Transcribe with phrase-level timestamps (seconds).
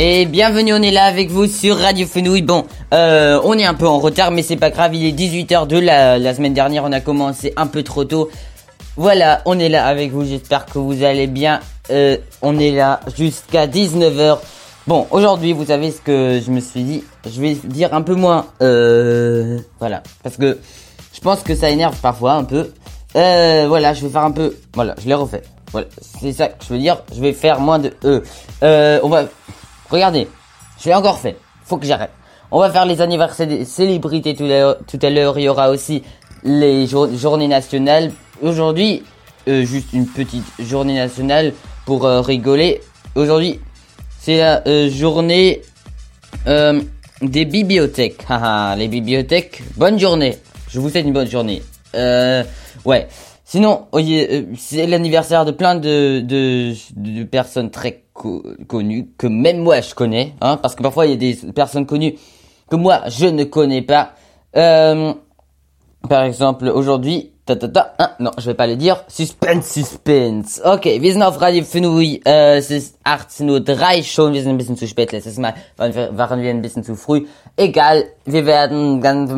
[0.00, 2.42] Et bienvenue, on est là avec vous sur Radio Fenouil.
[2.42, 2.64] Bon,
[2.94, 5.76] euh, on est un peu en retard, mais c'est pas grave, il est 18h de
[5.76, 8.30] la, la semaine dernière, on a commencé un peu trop tôt.
[8.96, 11.58] Voilà, on est là avec vous, j'espère que vous allez bien.
[11.90, 14.38] Euh, on est là jusqu'à 19h.
[14.86, 17.02] Bon, aujourd'hui, vous savez ce que je me suis dit.
[17.28, 18.46] Je vais dire un peu moins.
[18.62, 20.60] Euh, voilà, parce que
[21.12, 22.70] je pense que ça énerve parfois un peu.
[23.16, 24.54] Euh, voilà, je vais faire un peu.
[24.74, 25.42] Voilà, je l'ai refait.
[25.72, 25.88] Voilà,
[26.20, 27.02] c'est ça que je veux dire.
[27.12, 28.22] Je vais faire moins de e.
[28.62, 29.24] Euh, on va.
[29.90, 30.28] Regardez,
[30.80, 31.36] je l'ai encore fait.
[31.64, 32.10] Faut que j'arrête.
[32.50, 34.44] On va faire les anniversaires des célébrités tout
[35.02, 35.38] à l'heure.
[35.38, 36.02] Il y aura aussi
[36.44, 38.10] les jour- journées nationales.
[38.42, 39.02] Aujourd'hui,
[39.48, 41.52] euh, juste une petite journée nationale
[41.84, 42.80] pour euh, rigoler.
[43.14, 43.60] Aujourd'hui,
[44.18, 45.62] c'est la euh, journée
[46.46, 48.24] des bibliothèques.
[48.78, 49.62] Les bibliothèques.
[49.76, 50.36] Bonne journée.
[50.68, 51.62] Je vous souhaite une bonne journée.
[52.84, 53.08] Ouais.
[53.44, 59.58] Sinon, euh, c'est l'anniversaire de plein de, de, de personnes très co- connues que même
[59.62, 62.14] moi je connais, hein, parce que parfois il y a des personnes connues
[62.70, 64.12] que moi je ne connais pas.
[64.56, 65.12] Euh,
[66.08, 69.04] par exemple, aujourd'hui, ta ta ta, hein, non, je vais pas le dire.
[69.08, 70.60] Suspense, Suspense.
[70.64, 72.20] Okay, wir sind auf Radio Fenui.
[72.24, 75.12] Äh, es ist 18.03 Uhr schon, wir sind ein bisschen zu spät.
[75.12, 77.26] Letztes Mal waren wir, ein bisschen zu früh.
[77.56, 79.30] Egal, wir werden ganz,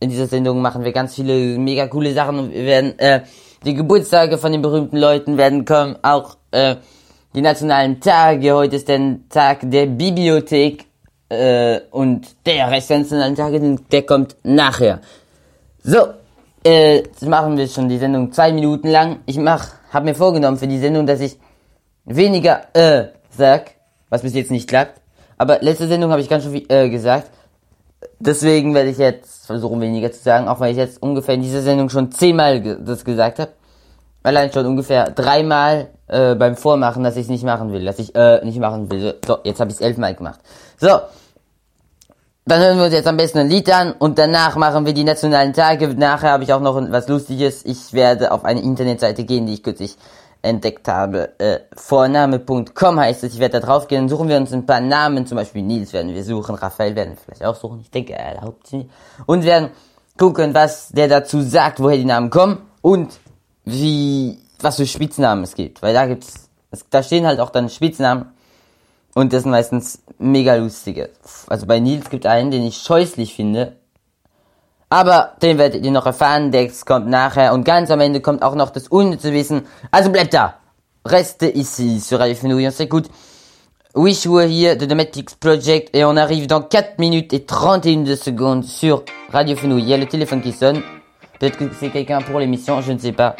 [0.00, 2.52] in dieser Sendung machen wir ganz viele mega coole Sachen.
[2.52, 3.20] Wir werden, äh,
[3.64, 5.96] die Geburtstage von den berühmten Leuten werden kommen.
[6.02, 6.76] Auch, äh,
[7.34, 8.54] die nationalen Tage.
[8.54, 10.86] Heute ist der Tag der Bibliothek.
[11.28, 15.00] Äh, und der Rest der nationalen Tage, der kommt nachher.
[15.82, 15.98] So,
[16.64, 19.20] äh, jetzt machen wir schon die Sendung zwei Minuten lang.
[19.26, 21.38] Ich mach, hab mir vorgenommen für die Sendung, dass ich
[22.04, 23.72] weniger äh sag,
[24.10, 25.00] was bis jetzt nicht klappt.
[25.38, 27.30] Aber letzte Sendung habe ich ganz schön viel äh gesagt.
[28.20, 31.62] Deswegen werde ich jetzt versuchen weniger zu sagen, auch weil ich jetzt ungefähr in dieser
[31.62, 33.52] Sendung schon zehnmal ge das gesagt habe.
[34.22, 38.14] Allein schon ungefähr dreimal äh, beim Vormachen, dass ich es nicht machen will, dass ich
[38.14, 39.14] äh nicht machen will.
[39.26, 40.40] So, jetzt habe ich es elfmal gemacht.
[40.78, 41.00] So,
[42.46, 45.04] dann hören wir uns jetzt am besten ein Lied an und danach machen wir die
[45.04, 45.88] nationalen Tage.
[45.88, 47.64] Nachher habe ich auch noch was Lustiges.
[47.64, 49.96] Ich werde auf eine Internetseite gehen, die ich kürzlich
[50.42, 51.38] entdeckt habe.
[51.38, 53.32] Äh, Vorname.com heißt es.
[53.32, 54.10] Ich werde da drauf gehen.
[54.10, 55.26] Suchen wir uns ein paar Namen.
[55.26, 56.54] Zum Beispiel Nils werden wir suchen.
[56.54, 57.80] Raphael werden wir vielleicht auch suchen.
[57.80, 58.90] Ich denke, er erlaubt sie.
[59.24, 59.70] Und werden
[60.18, 63.18] gucken, was der dazu sagt, woher die Namen kommen und
[63.64, 65.82] wie, was für Spitznamen es gibt.
[65.82, 66.48] Weil da gibt's,
[66.90, 68.26] da stehen halt auch dann Spitznamen.
[69.14, 71.10] Und das sind meistens mega lustige.
[71.46, 73.76] Also bei Nils gibt einen, den ich scheußlich finde.
[74.88, 77.52] Aber den werdet ihr noch erfahren, der kommt nachher.
[77.52, 79.66] Und ganz am Ende kommt auch noch das unnütze Wissen.
[79.90, 80.56] Also bleibt da.
[81.06, 82.36] Reste ici sur Radio.
[82.44, 83.08] On s'écoute
[83.94, 85.94] Wish You Were Here The Matrix Project.
[85.94, 89.82] Et on arrive dans 4 minutes et 31 de secondes sur Radio Fenouille.
[89.82, 90.82] Il y a le téléphone qui sonne.
[91.38, 93.36] Peut-être que c'est quelqu'un pour l'émission, je ne sais pas.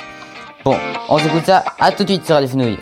[0.64, 0.76] Bon,
[1.10, 2.78] on s'écoute ça, à tout de suite sur les fenouilles.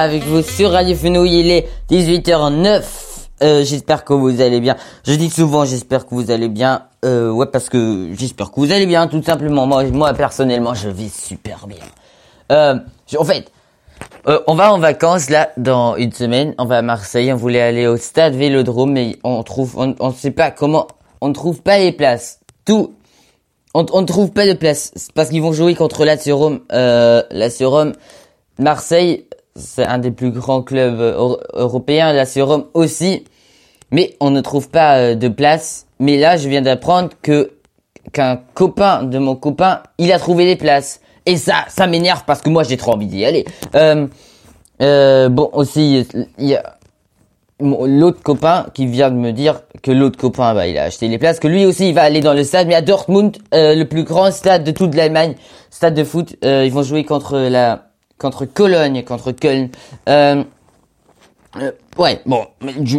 [0.00, 2.82] Avec vous sur Radio Fenouil, il est 18h09.
[3.42, 4.76] Euh, j'espère que vous allez bien.
[5.06, 6.84] Je dis souvent j'espère que vous allez bien.
[7.04, 9.66] Euh, ouais, parce que j'espère que vous allez bien, tout simplement.
[9.66, 11.84] Moi, moi personnellement, je vis super bien.
[12.50, 12.76] Euh,
[13.16, 13.52] en fait,
[14.46, 16.54] on va en vacances là dans une semaine.
[16.58, 17.30] On va à Marseille.
[17.32, 20.86] On voulait aller au stade Vélodrome, mais on trouve, on, on sait pas comment.
[21.20, 22.40] On ne trouve pas les places.
[22.64, 22.94] Tout,
[23.74, 26.60] on, ne trouve pas de place parce qu'ils vont jouer contre Lazio Rome.
[26.70, 27.92] Lazio Rome,
[28.58, 29.26] Marseille,
[29.56, 32.12] c'est un des plus grands clubs euh, euro- européens.
[32.12, 33.24] Lazio Rome aussi,
[33.90, 35.86] mais on ne trouve pas euh, de place.
[35.98, 37.52] Mais là, je viens d'apprendre que
[38.12, 41.00] qu'un copain de mon copain, il a trouvé des places.
[41.26, 43.44] Et ça, ça m'énerve parce que moi, j'ai trop envie d'y aller.
[43.74, 44.06] Euh,
[44.80, 46.06] euh, bon, aussi,
[46.38, 46.76] il y a
[47.60, 51.18] l'autre copain qui vient de me dire que l'autre copain, bah, il a acheté les
[51.18, 53.84] places, que lui aussi, il va aller dans le stade, mais à Dortmund, euh, le
[53.84, 55.34] plus grand stade de toute l'Allemagne,
[55.68, 57.89] stade de foot, euh, ils vont jouer contre la,
[58.20, 59.70] contre Cologne, contre Köln.
[60.08, 60.44] Euh,
[61.56, 62.98] euh, ouais, bon, mais je,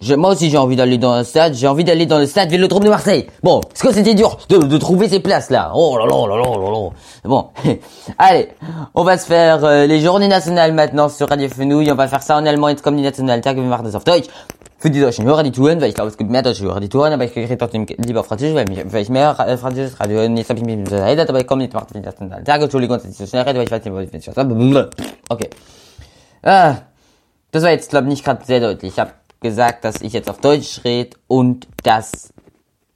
[0.00, 2.50] je, moi aussi j'ai envie d'aller dans un stade, j'ai envie d'aller dans le stade
[2.50, 3.26] Vélodrome de Marseille.
[3.42, 6.36] Bon, est-ce que c'était dur de, de trouver ces places là Oh là là là
[6.36, 6.90] là là là.
[7.24, 7.48] Bon,
[8.18, 8.48] allez,
[8.94, 11.92] on va se faire euh, les journées nationales maintenant sur Radio Fenouil.
[11.92, 14.28] On va faire ça en allemand, jetzt kommen die Nationaltage, wir machen das auf Deutsch.
[14.78, 16.88] Für die deutschen Hörer, die Touren, weil ich glaube, es gibt mehr deutsche Hörer, die
[16.88, 19.98] Touren, aber ich rede trotzdem lieber auf Französisch, weil, mich, weil ich mehr äh, Französisch
[20.00, 20.30] Radio höre.
[20.30, 22.64] Jetzt habe ich mich bisschen verheddert, aber ich komme nicht, macht die Nationaltage.
[22.64, 24.90] Entschuldigung, dass ich so schnell rede, aber ich weiß nicht, was ich habe.
[25.30, 25.48] Okay.
[26.42, 26.76] Ah,
[27.54, 28.94] das war jetzt, glaube ich, nicht gerade sehr deutlich.
[28.94, 32.34] Ich habe gesagt, dass ich jetzt auf Deutsch rede und dass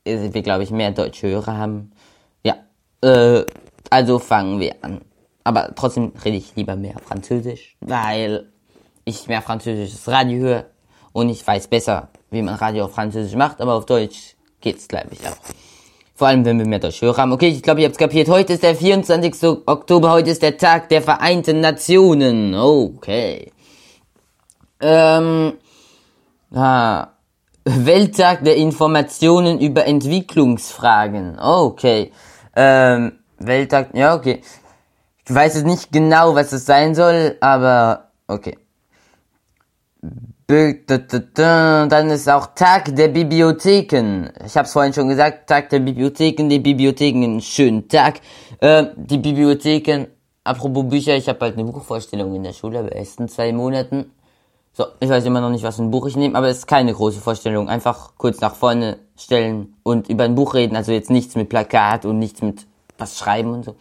[0.04, 1.92] äh, wir, glaube ich, mehr deutsche Hörer haben.
[2.42, 2.56] Ja,
[3.00, 3.44] äh,
[3.88, 5.02] also fangen wir an.
[5.44, 8.48] Aber trotzdem rede ich lieber mehr Französisch, weil
[9.04, 10.64] ich mehr französisches Radio höre
[11.12, 15.10] und ich weiß besser, wie man Radio auf Französisch macht, aber auf Deutsch geht's, glaube
[15.12, 15.36] ich, auch.
[16.16, 17.32] Vor allem, wenn wir mehr Deutsche Hörer haben.
[17.32, 18.28] Okay, ich glaube, ihr habt's kapiert.
[18.28, 19.60] Heute ist der 24.
[19.66, 22.56] Oktober, heute ist der Tag der Vereinten Nationen.
[22.56, 23.52] Okay.
[24.80, 25.54] Ähm,
[26.54, 27.08] ah,
[27.64, 31.38] Welttag der Informationen über Entwicklungsfragen.
[31.38, 32.12] Okay.
[32.56, 34.42] Ähm, Welttag, ja, okay.
[35.26, 38.56] Ich weiß jetzt nicht genau, was es sein soll, aber okay.
[40.46, 44.30] Dann ist auch Tag der Bibliotheken.
[44.46, 48.20] Ich habe es vorhin schon gesagt, Tag der Bibliotheken, die Bibliotheken, einen schönen Tag.
[48.60, 50.06] Äh, die Bibliotheken,
[50.44, 54.10] apropos Bücher, ich habe bald eine Buchvorstellung in der Schule, bei ersten zwei Monaten.
[54.78, 56.68] So, ich weiß immer noch nicht, was für ein Buch ich nehme, aber es ist
[56.68, 57.68] keine große Vorstellung.
[57.68, 60.76] Einfach kurz nach vorne stellen und über ein Buch reden.
[60.76, 62.64] Also jetzt nichts mit Plakat und nichts mit
[62.96, 63.74] was schreiben und so.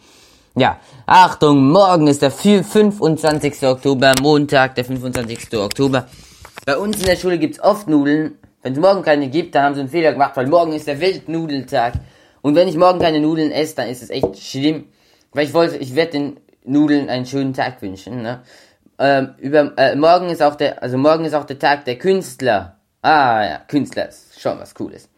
[0.56, 3.64] Ja, Achtung, morgen ist der vier- 25.
[3.68, 5.56] Oktober, Montag, der 25.
[5.56, 6.08] Oktober.
[6.66, 8.36] Bei uns in der Schule gibt's oft Nudeln.
[8.64, 10.98] Wenn es morgen keine gibt, dann haben sie einen Fehler gemacht, weil morgen ist der
[10.98, 11.94] Weltnudeltag.
[12.42, 14.86] Und wenn ich morgen keine Nudeln esse, dann ist es echt schlimm.
[15.32, 18.40] Weil ich wollte, ich werde den Nudeln einen schönen Tag wünschen, ne?
[18.98, 22.78] Ähm, über, äh, morgen ist auch der, also morgen ist auch der Tag der Künstler.
[23.00, 25.08] Ah, ja, Künstler ist schon was Cooles.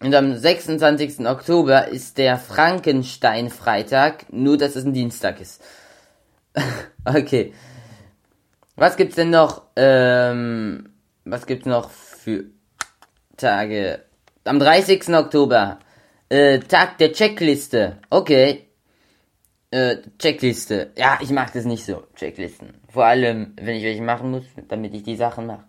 [0.00, 1.26] Und am 26.
[1.26, 5.62] Oktober ist der Frankenstein-Freitag, nur dass es ein Dienstag ist.
[7.04, 7.54] okay.
[8.76, 9.62] Was gibt's denn noch?
[9.76, 10.90] Ähm,
[11.24, 12.44] was gibt's noch für
[13.36, 14.02] Tage?
[14.44, 15.08] Am 30.
[15.10, 15.78] Oktober,
[16.28, 17.98] äh, Tag der Checkliste.
[18.10, 18.63] Okay.
[19.74, 20.92] Äh, Checkliste.
[20.96, 22.74] Ja, ich mag das nicht so, Checklisten.
[22.88, 25.64] Vor allem, wenn ich welche machen muss, damit ich die Sachen mache.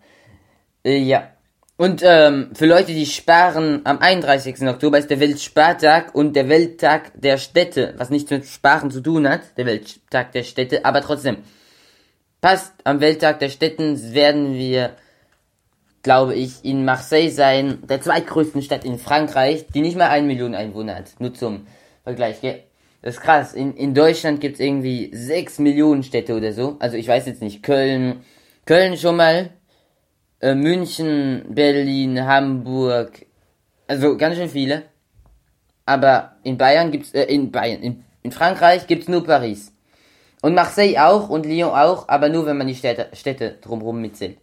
[0.84, 1.32] Äh, ja.
[1.76, 4.62] Und ähm, für Leute, die sparen, am 31.
[4.68, 9.28] Oktober ist der Weltspartag und der Welttag der Städte, was nichts mit Sparen zu tun
[9.28, 11.38] hat, der Welttag der Städte, aber trotzdem.
[12.40, 14.94] Passt, am Welttag der Städten werden wir,
[16.04, 20.54] glaube ich, in Marseille sein, der zweitgrößten Stadt in Frankreich, die nicht mal eine Million
[20.54, 21.18] Einwohner hat.
[21.18, 21.66] Nur zum
[22.04, 22.65] Vergleich, gell?
[23.06, 23.54] Das ist krass.
[23.54, 26.74] In, in Deutschland gibt's irgendwie sechs Millionen Städte oder so.
[26.80, 28.24] Also ich weiß jetzt nicht, Köln,
[28.64, 29.50] Köln schon mal,
[30.40, 33.24] äh, München, Berlin, Hamburg,
[33.86, 34.82] also ganz schön viele.
[35.84, 39.72] Aber in Bayern gibt's, äh, in Bayern, in, in Frankreich gibt's nur Paris.
[40.42, 44.38] Und Marseille auch und Lyon auch, aber nur wenn man die Städte, Städte drumherum mitzählt.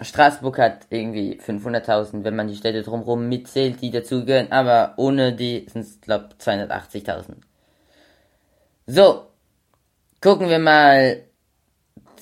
[0.00, 5.66] Straßburg hat irgendwie 500.000, wenn man die Städte drumherum mitzählt, die dazugehören, aber ohne die
[5.70, 7.36] sind es, glaub, 280.000.
[8.86, 9.26] So,
[10.20, 11.22] gucken wir mal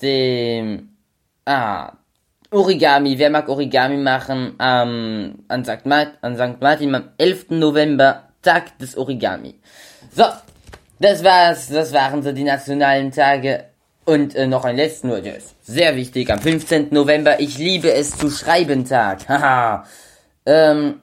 [0.01, 0.97] dem,
[1.45, 1.93] ah,
[2.51, 5.85] Origami, wer mag Origami machen, ähm, an St.
[5.85, 6.61] Mart an St.
[6.61, 7.51] Martin am 11.
[7.51, 9.59] November, Tag des Origami.
[10.11, 10.25] So,
[10.99, 13.68] das war's, das waren so die nationalen Tage.
[14.09, 15.21] Und äh, noch ein letzten, nur
[15.61, 16.87] sehr wichtig, am 15.
[16.89, 19.29] November, ich liebe es zu schreiben Tag.
[19.29, 19.85] Haha.
[20.47, 21.01] ähm,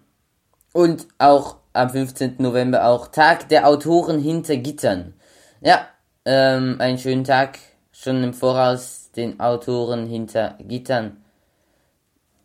[0.72, 2.34] und auch am 15.
[2.38, 5.14] November auch Tag der Autoren hinter Gittern.
[5.60, 5.86] Ja,
[6.24, 7.60] ähm, einen schönen Tag.
[7.92, 11.18] Schon im Voraus den Autoren hinter Gittern.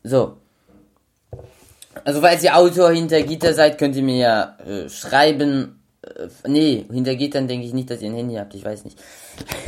[0.04, 0.38] So.
[2.06, 5.82] Also falls ihr Autor hinter Gitter seid, könnt ihr mir ja äh, schreiben.
[6.04, 9.00] Äh, nee, hinter Gittern denke ich nicht, dass ihr ein Handy habt, ich weiß nicht.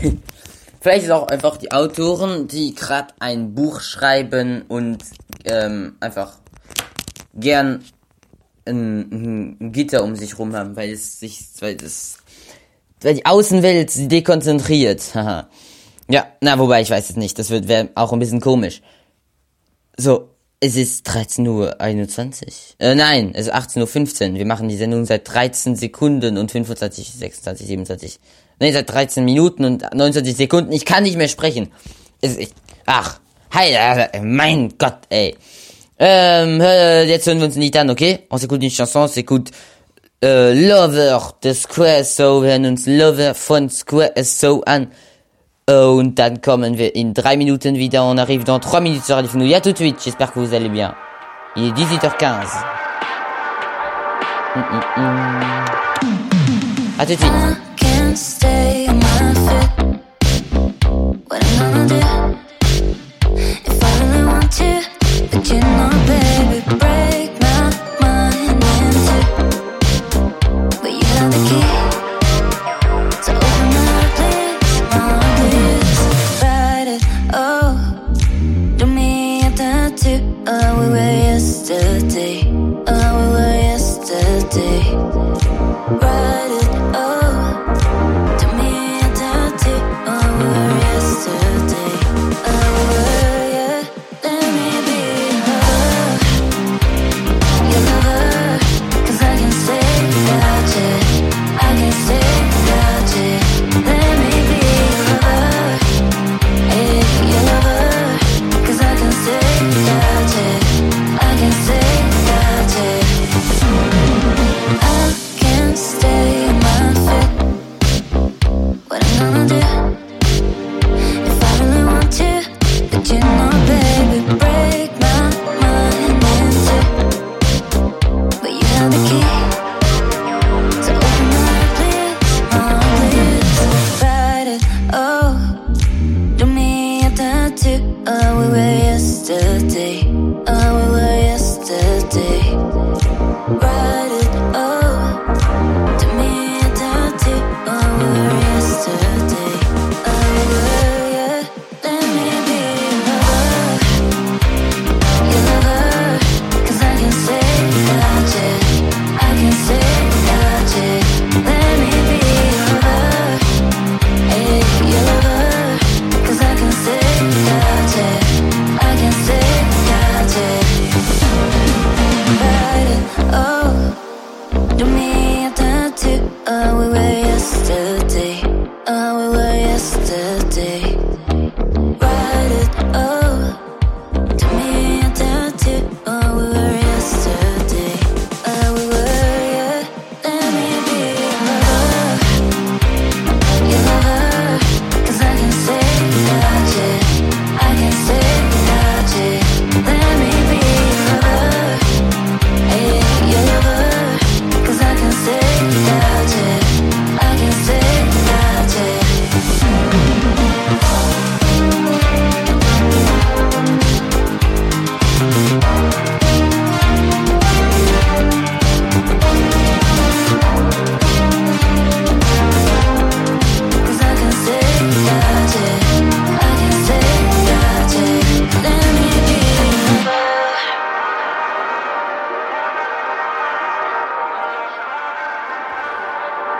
[0.83, 4.97] Vielleicht ist auch einfach die Autoren, die gerade ein Buch schreiben und
[5.45, 6.39] ähm, einfach
[7.33, 7.85] gern
[8.65, 12.17] ein, ein Gitter um sich rum haben, weil es sich, weil das,
[13.01, 15.01] weil die Außenwelt sie dekonzentriert.
[15.15, 15.47] Haha.
[16.09, 17.39] ja, na, wobei ich weiß es nicht.
[17.39, 18.81] Das wird wäre auch ein bisschen komisch.
[19.95, 22.51] So, es ist 13.21 Uhr.
[22.79, 24.35] Äh, nein, es ist 18.15 Uhr.
[24.35, 28.19] Wir machen die Sendung seit 13 Sekunden und 25, 26, 27.
[28.63, 30.72] Nein, seit 13 Minuten und 29 Sekunden.
[30.72, 31.70] Ich kann nicht mehr sprechen.
[32.22, 32.53] Es echt,
[32.86, 33.20] ach,
[33.53, 35.36] heil, äh, mein Gott, ey.
[36.00, 38.20] Ähm, äh, jetzt hören wir uns nicht an, okay?
[38.29, 39.51] On s'écoute une chanson, on s'écoute
[40.24, 42.41] äh, Lover de Square So.
[42.41, 44.91] Wir hören uns Lover von Square So an.
[45.67, 48.05] Und dann kommen wir in drei Minuten wieder.
[48.05, 49.29] On arrive dans trois minutes sur Radio.
[49.53, 49.98] À tout de suite.
[50.01, 50.96] J'espère que vous allez bien.
[51.58, 52.46] Il est 18h15.
[54.55, 55.13] Mm, mm, mm.
[56.98, 58.52] À tout de suite.
[66.07, 66.92] Baby,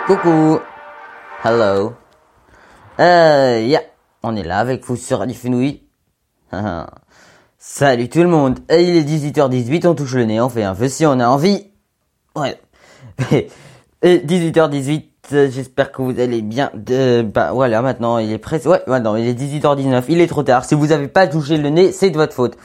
[0.06, 0.60] Coucou.
[1.42, 1.94] Hello.
[3.00, 3.80] Euh, yeah.
[4.22, 5.34] On est là avec vous sur Radio.
[7.58, 8.58] Salut tout le monde.
[8.68, 11.68] Il est 18h18, on touche le nez, on fait un feu si on a envie.
[12.36, 12.60] Ouais.
[14.02, 16.70] Et 18h18, euh, j'espère que vous allez bien.
[16.74, 18.66] De, bah voilà, maintenant il est presque...
[18.66, 20.66] Ouais, maintenant il est 18h19, il est trop tard.
[20.66, 22.58] Si vous avez pas touché le nez, c'est de votre faute.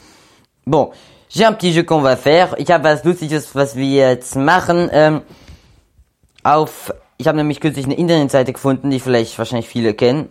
[0.68, 0.90] Bon,
[1.30, 2.54] j'ai un petit jeu qu'on va faire.
[2.60, 5.22] Ich habe Lustiges, was wir machen.
[6.44, 10.30] Auf, ich habe nämlich kürzlich eine Internetseite gefunden, die vielleicht wahrscheinlich viele kennen.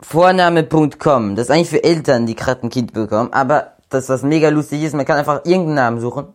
[0.00, 1.36] Vorname.com.
[1.36, 3.32] Das ist eigentlich für Eltern, die gerade ein Kind bekommen.
[3.32, 6.26] Aber das, was mega lustig ist, man kann einfach irgendeinen Namen suchen.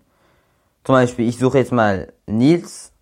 [0.85, 2.93] Zum Beispiel, ich suche jetzt mal Nils.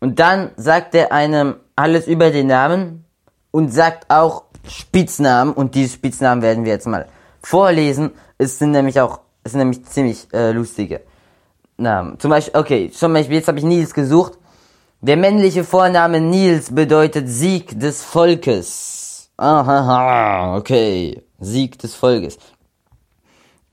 [0.00, 3.04] Und dann sagt er einem alles über den Namen.
[3.52, 7.06] und sagt auch Spitznamen und diese Spitznamen werden wir jetzt mal
[7.40, 8.10] vorlesen.
[8.36, 11.02] Es sind nämlich auch, es sind nämlich ziemlich äh, lustige
[11.76, 12.18] Namen.
[12.18, 14.38] Zum Beispiel, okay, zum Beispiel, jetzt habe ich Nils gesucht.
[15.06, 19.28] Der männliche Vorname Nils bedeutet Sieg des Volkes.
[19.36, 21.22] Aha, okay.
[21.38, 22.38] Sieg des Volkes.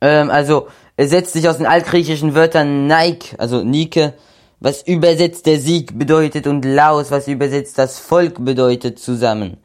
[0.02, 0.67] Ähm, also,
[0.98, 4.12] es setzt sich aus den altgriechischen Wörtern Nike, also Nike,
[4.60, 9.56] was übersetzt der Sieg bedeutet, und Laos, was übersetzt das Volk bedeutet, zusammen.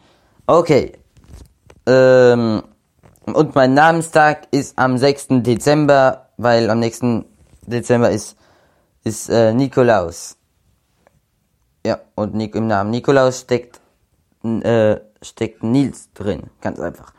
[0.46, 0.92] Okay.
[1.84, 2.62] Ähm,
[3.24, 5.42] und mein Namenstag ist am 6.
[5.42, 7.24] Dezember, weil am nächsten
[7.66, 8.36] Dezember ist,
[9.02, 10.36] ist äh, Nikolaus.
[11.86, 13.80] Ja, und im Namen Nikolaus steckt,
[14.42, 16.50] äh, steckt Nils drin.
[16.60, 17.12] Ganz einfach.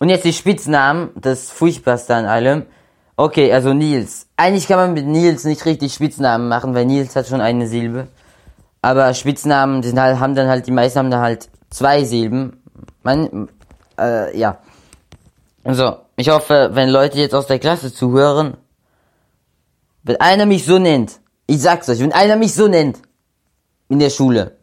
[0.00, 2.66] Und jetzt die Spitznamen, das Furchtbarste an allem.
[3.16, 4.26] Okay, also Nils.
[4.36, 8.08] Eigentlich kann man mit Nils nicht richtig Spitznamen machen, weil Nils hat schon eine Silbe.
[8.80, 12.60] Aber Spitznamen sind halt, haben dann halt, die meisten haben dann halt zwei Silben.
[13.04, 13.48] Man,
[14.00, 14.58] äh, ja.
[15.62, 18.56] Also, ich hoffe, wenn Leute jetzt aus der Klasse zuhören,
[20.02, 22.98] wenn einer mich so nennt, ich sag's euch, wenn einer mich so nennt,
[23.92, 24.56] in der Schule,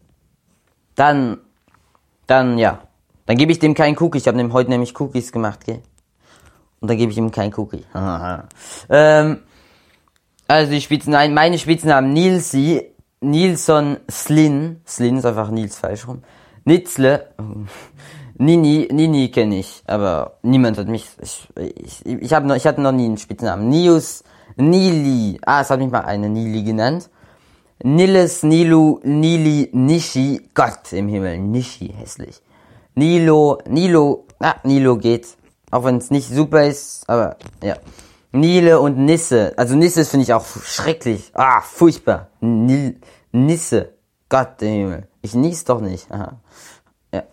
[0.95, 1.37] dann,
[2.25, 2.79] dann, ja,
[3.27, 4.17] dann gebe ich dem keinen Cookie.
[4.17, 5.83] Ich habe dem heute nämlich Cookies gemacht, gell?
[6.79, 7.85] Und dann gebe ich ihm keinen Cookie.
[8.89, 9.37] ähm,
[10.47, 12.81] also die Spitznamen, meine Spitznamen Nilsi,
[13.21, 16.23] Nilsson Slin, Slin ist einfach Nils falsch rum,
[16.65, 17.29] Nitzle,
[18.39, 22.81] Nini, Nini kenne ich, aber niemand hat mich, ich, ich, ich, hab noch, ich hatte
[22.81, 23.69] noch nie einen Spitznamen.
[23.69, 24.23] Nius,
[24.55, 27.11] Nili, ah, es hat mich mal eine Nili genannt.
[27.83, 32.41] Niles, Nilu, Nili, Nishi, Gott im Himmel, Nishi, hässlich.
[32.95, 35.27] Nilo, Nilo, ah, Nilo geht.
[35.71, 37.77] Auch wenn es nicht super ist, aber ja.
[38.31, 39.53] Nile und Nisse.
[39.57, 41.31] Also Nisse finde ich auch schrecklich.
[41.33, 42.27] Ah, furchtbar.
[42.41, 42.97] Nil,
[43.31, 43.93] Nisse.
[44.29, 45.07] Gott im Himmel.
[45.21, 46.11] Ich nies doch nicht.
[46.11, 46.39] Aha.
[47.11, 47.23] Ja.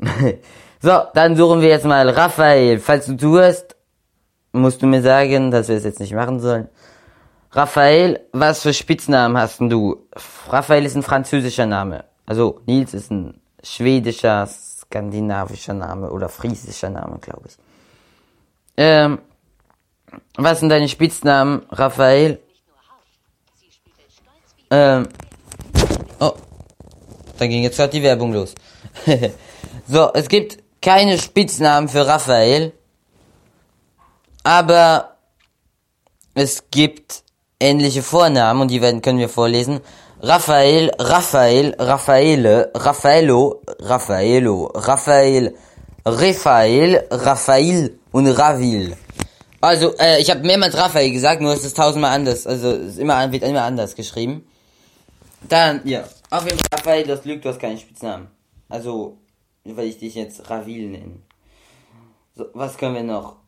[0.80, 2.78] so, dann suchen wir jetzt mal Raphael.
[2.78, 3.76] Falls du zuhörst,
[4.52, 6.68] musst du mir sagen, dass wir es jetzt nicht machen sollen.
[7.52, 10.06] Raphael, was für Spitznamen hast denn du?
[10.48, 12.04] Raphael ist ein französischer Name.
[12.24, 17.56] Also Nils ist ein schwedischer, skandinavischer Name oder friesischer Name, glaube ich.
[18.76, 19.18] Ähm,
[20.36, 22.40] was sind deine Spitznamen, Raphael?
[24.70, 25.08] Ähm,
[26.20, 26.34] oh,
[27.36, 28.54] da ging jetzt gerade die Werbung los.
[29.88, 32.72] so, es gibt keine Spitznamen für Raphael,
[34.44, 35.16] aber
[36.34, 37.24] es gibt
[37.60, 39.80] ähnliche Vornamen und die werden können wir vorlesen.
[40.22, 45.54] Raphael, Raphael, Raffaele, Raffaello, Raffaello, Raphael,
[46.04, 48.96] Raphael, Raphael und Ravil.
[49.62, 52.46] Also, äh, ich habe mehrmals Raphael gesagt, nur ist es tausendmal anders.
[52.46, 54.46] Also, es immer, wird immer anders geschrieben.
[55.48, 56.04] Dann, ja.
[56.30, 58.28] Auf jeden Fall, Raphael, das lügt, du hast keinen Spitznamen.
[58.68, 59.18] Also,
[59.64, 61.16] weil ich dich jetzt Ravil nenne.
[62.36, 63.39] So, was können wir noch?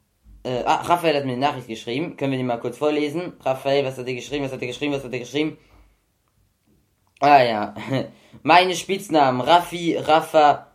[0.45, 2.17] Äh, ah, Raphael hat mir eine Nachricht geschrieben.
[2.17, 3.35] Können wir die mal kurz vorlesen?
[3.45, 4.45] Raphael, was hat er geschrieben?
[4.45, 4.93] Was hat er geschrieben?
[4.93, 5.57] Was hat er geschrieben?
[7.21, 7.75] Ah ja.
[8.43, 9.41] Meine Spitznamen.
[9.41, 10.67] Raffi, Rafa.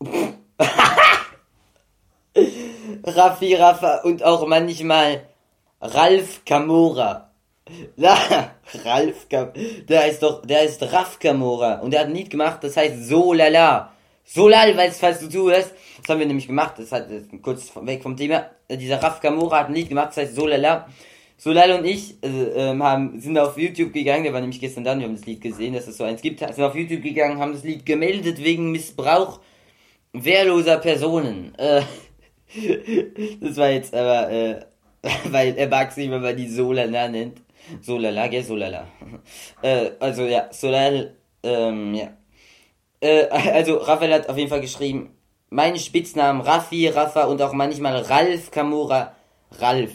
[3.04, 5.26] Raffi, Rafa und auch manchmal
[5.80, 7.30] Ralf Kamora.
[8.84, 9.52] Ralf Kam
[9.88, 13.04] der ist doch, der ist Raff Kamora und der hat ein Lied gemacht, das heißt
[13.06, 13.92] So Lala.
[14.30, 17.72] So lal, weil falls du zuhörst, das haben wir nämlich gemacht, das hat ist kurz
[17.80, 18.50] weg vom Thema.
[18.70, 20.86] Dieser Raff Kamora hat ein Lied gemacht, das heißt So Lala.
[21.40, 24.98] Solal und ich äh, ähm, haben, sind auf YouTube gegangen, der war nämlich gestern da,
[24.98, 27.52] wir haben das Lied gesehen, dass es so eins gibt, sind auf YouTube gegangen, haben
[27.52, 29.40] das Lied gemeldet wegen Missbrauch
[30.12, 31.54] wehrloser Personen.
[31.56, 31.82] Äh,
[33.40, 34.60] das war jetzt aber, äh,
[35.30, 37.40] weil er mag es nicht, wenn man die Solala nennt.
[37.80, 38.88] Solala, gell, Solala.
[39.62, 41.14] äh, also ja, Solal,
[41.44, 42.08] ähm, ja.
[43.00, 45.14] Äh, also Raphael hat auf jeden Fall geschrieben,
[45.50, 49.14] meine Spitznamen Raffi, Rafa und auch manchmal Ralf Kamura
[49.52, 49.92] Ralf.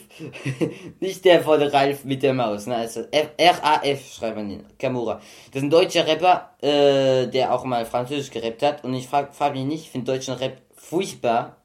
[1.00, 2.76] Nicht der von Ralf mit der Maus, ne?
[2.76, 4.66] Also R-A-F schreibt man ihn.
[4.80, 5.22] Kamura.
[5.52, 8.84] Das ist ein deutscher Rapper, äh, der auch mal Französisch gerappt hat.
[8.84, 11.58] Und ich frag, frag mich nicht, ich finde deutschen Rap furchtbar.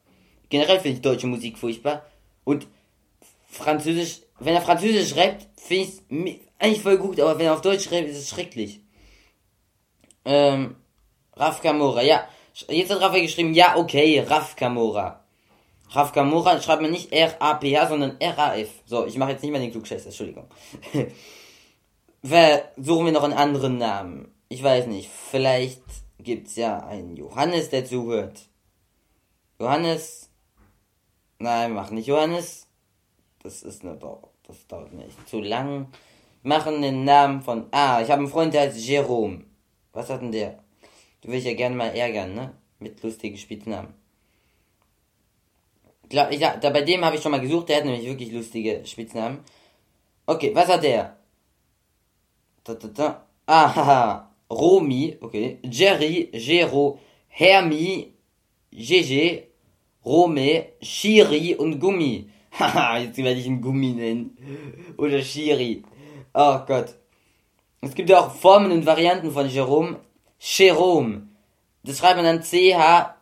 [0.50, 2.04] Generell finde ich deutsche Musik furchtbar.
[2.44, 2.66] Und
[3.48, 6.02] Französisch, wenn er Französisch rappt, finde ich es
[6.58, 8.80] eigentlich voll gut, aber wenn er auf Deutsch rappt, ist es schrecklich.
[10.24, 10.76] Ähm,
[11.38, 12.28] Raf Kamora, ja.
[12.68, 15.24] Jetzt hat Rafa geschrieben, ja, okay, Raf Kamora.
[15.90, 18.70] Raf Kamora schreibt man nicht R-A-P-H, sondern R-A-F.
[18.84, 20.46] So, ich mache jetzt nicht mehr den Klugscheiß, Entschuldigung.
[22.76, 24.34] Suchen wir noch einen anderen Namen?
[24.48, 25.82] Ich weiß nicht, vielleicht
[26.18, 28.40] gibt's ja einen Johannes, der zuhört.
[29.60, 30.28] Johannes?
[31.38, 32.66] Nein, mach nicht Johannes.
[33.42, 35.86] Das ist nur doch, das dauert mir echt zu lang.
[36.42, 39.44] Machen den Namen von, ah, ich habe einen Freund, der heißt Jerome.
[39.92, 40.58] Was hat denn der?
[41.20, 42.54] Du will ich ja gerne mal ärgern, ne?
[42.80, 43.94] mit lustigen Spitznamen.
[46.08, 48.82] Klar, ja, da bei dem habe ich schon mal gesucht, der hat nämlich wirklich lustige
[48.86, 49.40] Spitznamen.
[50.26, 51.16] Okay, was hat der?
[52.64, 53.26] Da, da, da.
[53.46, 55.58] Aha, Romy, okay.
[55.62, 58.12] Jerry, Gero, Hermi,
[58.70, 59.42] GG,
[60.04, 62.30] Rome, Shiri und Gummi.
[62.58, 64.36] Haha, jetzt werde ich ihn Gummi nennen.
[64.96, 65.82] Oder Shiri.
[66.32, 66.94] Oh Gott.
[67.80, 70.00] Es gibt ja auch Formen und Varianten von Jerome.
[70.38, 71.28] Jerome.
[71.84, 73.14] Das schreibt man dann C-H-E-R-O-M-E.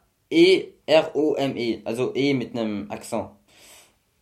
[1.84, 3.30] Also E mit einem Akzent.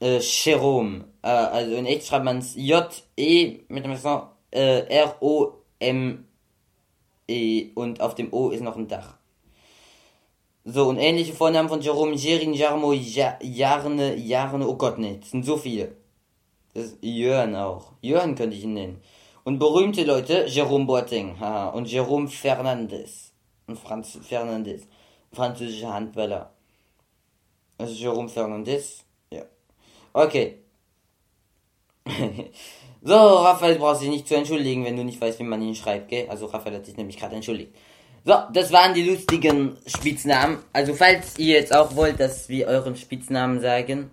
[0.01, 1.05] Äh, Jerome.
[1.23, 4.25] Äh, also in echt schreibt man es J-E mit einem Akzent.
[4.51, 6.25] Äh, R-O-M-E.
[7.75, 9.17] Und auf dem O ist noch ein Dach.
[10.67, 15.31] So, und ähnliche Vornamen von Jerome, Jerin, Jarmo, Ja- Jarne, Jarne, oh Gott, ne, das
[15.31, 15.95] sind so viele.
[16.73, 17.93] Das ist Jörn auch.
[18.01, 19.01] Jörn könnte ich ihn nennen.
[19.45, 23.33] Und berühmte Leute, Jerome Boateng, haha, und Jerome Fernandes.
[23.67, 24.89] Und Franz Fernandes.
[25.33, 26.53] Französischer Handballer.
[27.77, 29.43] Also Jerome Fernandes, ja.
[30.13, 30.61] Okay.
[33.03, 36.09] so, Raphael, brauchst dich nicht zu entschuldigen, wenn du nicht weißt, wie man ihn schreibt,
[36.09, 36.29] gell?
[36.29, 37.75] Also Raphael hat sich nämlich gerade entschuldigt.
[38.25, 40.59] So, das waren die lustigen Spitznamen.
[40.73, 44.11] Also falls ihr jetzt auch wollt, dass wir euren Spitznamen sagen,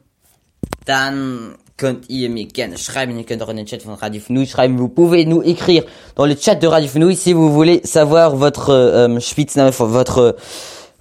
[0.86, 3.18] dann könnt ihr mir gerne schreiben.
[3.18, 4.78] Ihr könnt auch in den Chat von Radio schreiben.
[4.78, 5.84] Vous pouvez nous écrire
[6.16, 10.36] dans le chat de Radio Fenouil si vous voulez savoir votre euh, Spitzname, votre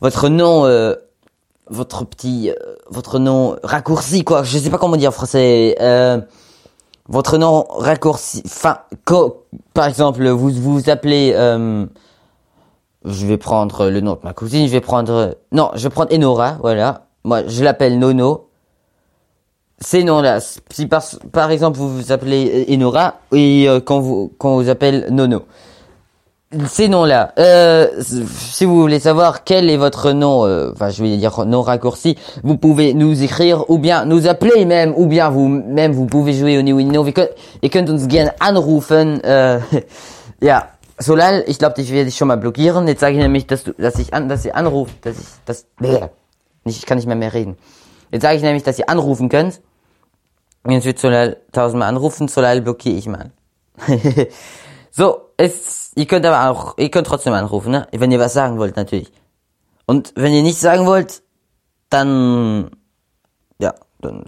[0.00, 0.94] votre nom, euh,
[1.68, 2.54] votre petit, euh,
[2.88, 4.42] votre nom raccourci quoi.
[4.42, 5.76] Je sais pas comment dire en français.
[5.80, 6.20] Euh,
[7.08, 8.42] votre nom raccourci.
[8.46, 8.78] Enfin,
[9.74, 11.32] par exemple, vous vous appelez.
[11.34, 11.86] euh,
[13.04, 15.36] je vais prendre le nom de ma cousine, je vais prendre...
[15.52, 17.06] Non, je vais prendre Enora, voilà.
[17.24, 18.49] Moi, je l'appelle Nono.
[19.82, 20.40] Ces noms-là,
[20.70, 25.06] si par, par exemple vous vous appelez Enora, et euh, quand vous quand vous appelle
[25.10, 25.42] Nono.
[26.66, 31.16] Ces noms-là, euh, si vous voulez savoir quel est votre nom, euh, enfin je vais
[31.16, 35.48] dire nom raccourci, vous pouvez nous écrire ou bien nous appeler même, ou bien vous
[35.48, 37.06] même vous pouvez jouer au Newino.
[37.62, 39.20] Ihr könnt, uns gerne anrufen.
[39.24, 39.60] Äh,
[40.42, 42.86] ja, Solal, ich glaube, ich werde dich schon mal blockieren.
[42.86, 45.66] Jetzt sage ich nämlich, dass du, dass ich an, dass ihr anruft, dass ich, das,
[45.78, 47.56] nicht, ich kann nicht mehr mehr reden.
[48.12, 49.62] Jetzt sage ich nämlich, dass ihr anrufen könnt.
[50.68, 53.32] Jetzt wird Solal tausendmal anrufen, Solal blockiere ich mal.
[54.90, 57.88] so, es, ihr könnt aber auch, ihr könnt trotzdem anrufen, ne?
[57.92, 59.10] Wenn ihr was sagen wollt, natürlich.
[59.86, 61.22] Und wenn ihr nichts sagen wollt,
[61.88, 62.70] dann,
[63.58, 64.24] ja, dann,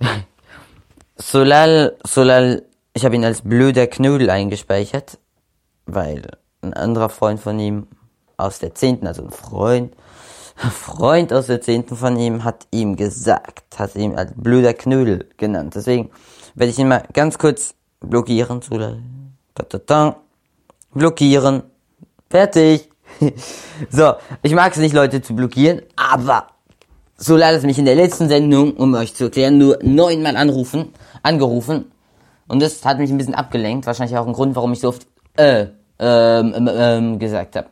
[0.00, 0.08] ja.
[1.16, 2.62] Solal, Solal,
[2.94, 5.18] ich habe ihn als blöder Knödel eingespeichert,
[5.86, 6.22] weil
[6.62, 7.88] ein anderer Freund von ihm
[8.36, 9.94] aus der zehnten, also ein Freund,
[10.56, 15.74] Freund aus der zehnten von ihm hat ihm gesagt, hat ihn als blöder Knödel genannt.
[15.74, 16.10] Deswegen
[16.54, 18.60] werde ich ihn mal ganz kurz blockieren.
[20.92, 21.62] Blockieren.
[22.28, 22.88] Fertig.
[23.90, 26.46] so, ich mag es nicht, Leute zu blockieren, aber
[27.16, 30.92] so leider es mich in der letzten Sendung, um euch zu erklären, nur neunmal anrufen,
[31.22, 31.92] angerufen.
[32.48, 33.86] Und das hat mich ein bisschen abgelenkt.
[33.86, 35.66] Wahrscheinlich auch ein Grund, warum ich so oft äh,
[35.98, 37.68] ähm, ähm, ähm, gesagt habe.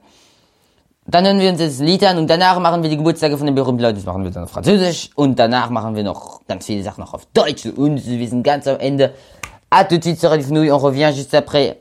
[1.10, 3.54] Dann hören wir uns das Lied an und danach machen wir die Geburtstage von den
[3.56, 3.96] berühmten Leuten.
[3.96, 6.40] Das danach machen wir noch
[7.14, 7.66] auf Deutsch.
[7.66, 9.12] Und ganz am Ende.
[9.70, 10.24] À tout de suite.
[10.24, 11.78] On revient juste après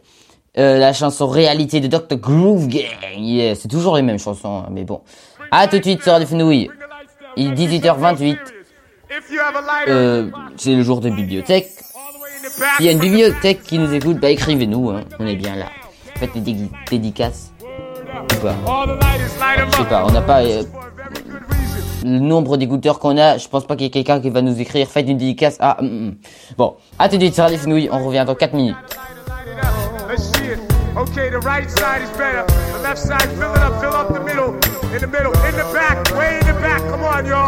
[0.57, 2.17] euh, la chanson Réalité de Dr.
[2.17, 3.55] Groove Gang.
[3.55, 5.01] C'est toujours les mêmes chansons, hein, mais bon.
[5.51, 6.69] À tout de suite sur.
[7.35, 8.37] Il est 18h28.
[9.87, 11.69] Euh, c'est le jour de bibliothèque.
[12.77, 15.03] S'il y a une bibliothèque qui nous écoute, bah écrivez-nous, hein.
[15.19, 15.65] on est bien là.
[16.15, 17.48] Faites des dé- dédicaces.
[18.21, 18.55] Ou pas.
[19.71, 20.63] Je sais pas, on n'a pas euh,
[22.03, 23.38] le nombre d'écouteurs qu'on a.
[23.38, 24.88] Je pense pas qu'il y ait quelqu'un qui va nous écrire.
[24.88, 25.58] Faites une dédicace.
[25.60, 26.15] Ah, hum, hum.
[26.58, 26.75] bon.
[26.97, 27.89] À tout de suite sur Radio Fenouil.
[27.91, 28.75] On revient dans 4 minutes.
[30.97, 32.43] Okay, the right side is better.
[32.73, 34.55] The left side, fill it up, fill up the middle.
[34.91, 36.82] In the middle, in the back, way in the back.
[36.89, 37.47] Come on, y'all.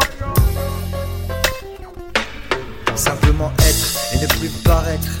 [2.94, 5.20] Simplement être et ne plus paraître.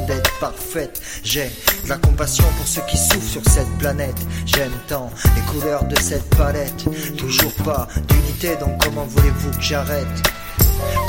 [0.00, 1.00] d'être parfaite.
[1.22, 1.50] J'ai
[1.84, 4.16] de la compassion pour ceux qui souffrent sur cette planète.
[4.46, 6.84] J'aime tant les couleurs de cette palette.
[7.16, 10.06] Toujours pas d'unité, donc comment voulez-vous que j'arrête?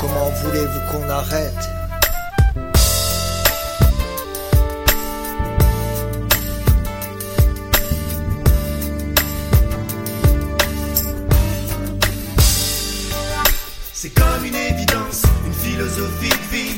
[0.00, 1.52] Comment voulez-vous qu'on arrête?
[13.92, 16.45] C'est comme une évidence, une philosophie.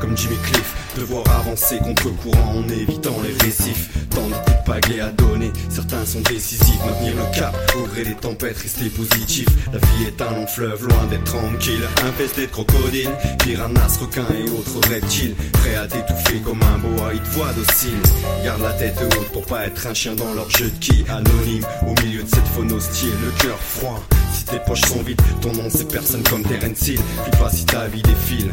[0.00, 3.88] Comme Jimmy Cliff, devoir avancer contre courant en évitant les récifs.
[4.10, 6.84] Tant de coups de pagaie à donner, certains sont décisifs.
[6.84, 9.48] Maintenir le cap, au gré des tempêtes, rester positif.
[9.72, 11.80] La vie est un long fleuve, loin d'être tranquille.
[12.06, 15.34] Infesté de crocodiles, piranhas, requins et autres reptiles.
[15.52, 18.00] Prêt à t'étouffer comme un boa, ils te voient docile.
[18.44, 21.04] Garde la tête haute pour pas être un chien dans leur jeu de qui.
[21.08, 24.02] Anonyme, au milieu de cette faune hostile, le cœur froid.
[24.34, 27.00] Si tes poches sont vides, ton nom c'est personne comme Terence Hill.
[27.22, 28.52] Puis pas si ta vie défile.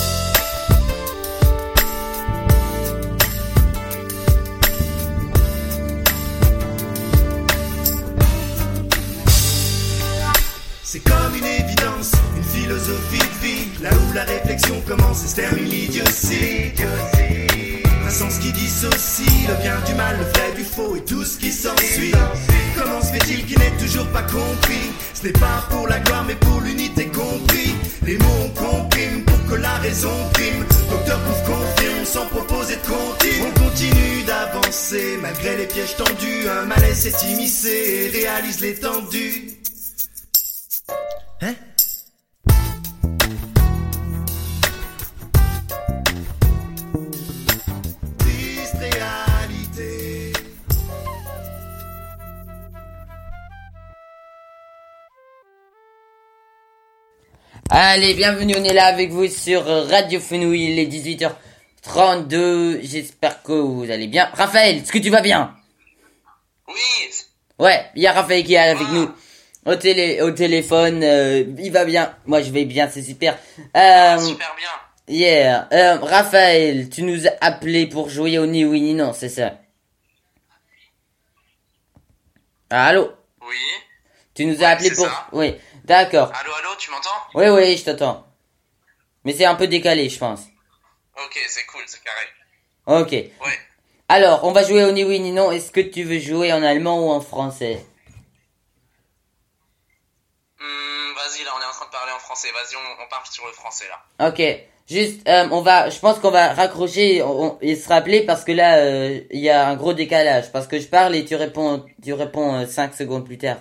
[12.81, 13.83] Philosophie de vie.
[13.83, 16.73] Là où la réflexion commence et se termine l'idiotie.
[18.05, 21.37] Un sens qui dissocie le bien du mal, le vrai du faux et tout ce
[21.37, 22.11] qui s'ensuit.
[22.75, 24.91] Comment se fait-il qu'il n'est toujours pas compris?
[25.13, 27.75] Ce n'est pas pour la gloire mais pour l'unité compris.
[28.05, 30.65] Les mots on comprime pour que la raison prime.
[30.89, 33.47] Docteur Pouf confirme sans proposer de continue.
[33.47, 36.49] On continue d'avancer malgré les pièges tendus.
[36.49, 39.57] Un malaise s'est immiscé et réalise l'étendue.
[57.73, 63.53] Allez, bienvenue, on est là avec vous sur Radio Fenouil, il est 18h32, j'espère que
[63.53, 64.29] vous allez bien.
[64.33, 65.55] Raphaël, est-ce que tu vas bien?
[66.67, 66.73] Oui,
[67.59, 69.09] Ouais, il y a Raphaël qui est avec nous.
[69.65, 73.37] Au, télé, au téléphone, euh, il va bien, moi je vais bien, c'est super.
[73.77, 74.69] Euh, super bien.
[75.15, 79.29] yeah, euh, Raphaël, tu nous as appelé pour jouer au ni oui ni non, c'est
[79.29, 79.53] ça?
[82.69, 83.13] Allô?
[83.41, 83.55] Oui.
[84.33, 85.05] Tu nous as appelé pour...
[85.05, 85.27] ça.
[85.31, 85.55] Oui,
[85.91, 86.31] d'accord.
[86.33, 87.09] Allô, allô, tu m'entends?
[87.35, 88.25] Oui, oui, je t'entends.
[89.23, 90.41] Mais c'est un peu décalé, je pense.
[91.17, 93.01] Ok, c'est cool, c'est carré.
[93.01, 93.11] Ok.
[93.11, 93.59] Ouais.
[94.09, 95.51] Alors, on va jouer au ni oui ni non.
[95.51, 97.85] Est-ce que tu veux jouer en allemand ou en français?
[100.59, 102.49] Hmm, vas-y, là, on est en train de parler en français.
[102.51, 104.27] Vas-y, on, on part sur le français, là.
[104.29, 104.41] Ok.
[104.89, 108.51] Juste, euh, on va, je pense qu'on va raccrocher on- et se rappeler parce que
[108.51, 110.51] là, euh, il y a un gros décalage.
[110.51, 113.57] Parce que je parle et tu réponds, tu réponds 5 secondes plus tard.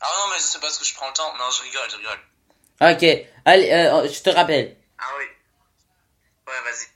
[0.00, 1.36] Ah non, mais c'est parce que je prends le temps.
[1.36, 2.20] Non, je rigole, je rigole.
[2.80, 3.28] Ok.
[3.44, 4.76] Allez, euh, je te rappelle.
[4.98, 5.24] Ah oui.
[6.46, 6.86] Ouais, vas-y.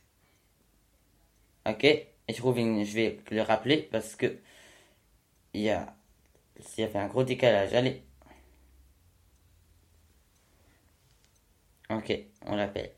[1.72, 1.84] Ok.
[1.84, 4.38] Et je trouve une, je vais le rappeler parce que
[5.54, 5.94] il y a,
[6.56, 7.74] il y a fait un gros décalage.
[7.74, 8.04] Allez.
[11.90, 12.12] Ok,
[12.46, 12.94] on l'appelle.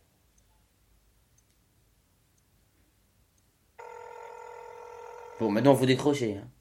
[5.40, 6.36] Bon, maintenant faut décrocher.
[6.36, 6.51] Hein.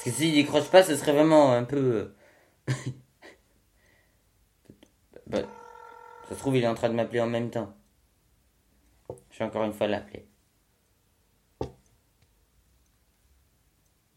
[0.00, 2.14] Parce que s'il décroche pas, ce serait vraiment un peu.
[2.68, 2.72] euh,
[5.26, 5.42] bah,
[6.26, 7.76] ça se trouve, il est en train de m'appeler en même temps.
[9.30, 10.26] Je vais encore une fois l'appeler.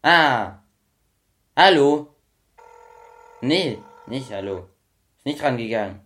[0.02, 0.62] Ah
[1.54, 2.16] Hallo
[3.42, 4.70] Nee, nicht hallo.
[5.18, 6.00] Ist nicht rangegangen.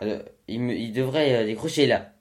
[0.00, 2.12] Also, il, me, il devrait euh, décrocher là.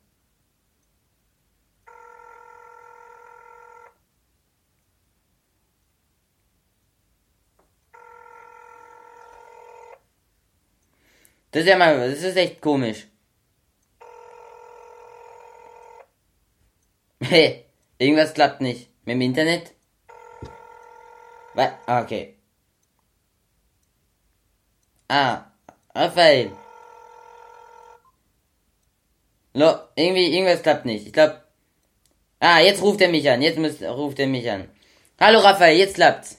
[11.58, 13.08] Das ist ja mal, das ist echt komisch.
[17.20, 17.65] Hey,
[17.98, 18.91] irgendwas klappt nicht.
[19.06, 19.74] Mit dem Internet?
[21.56, 21.72] Was?
[21.88, 22.38] Ah, Okay.
[25.08, 25.46] Ah,
[25.96, 26.52] Raphael.
[29.56, 31.08] No, irgendwie, irgendwas klappt nicht.
[31.08, 31.41] Ich glaube.
[32.39, 33.41] Ah, jetzt ruft er mich an.
[33.41, 34.70] Jetzt muss, ruft er mich an.
[35.20, 36.38] Hallo Raphael, jetzt klappt's.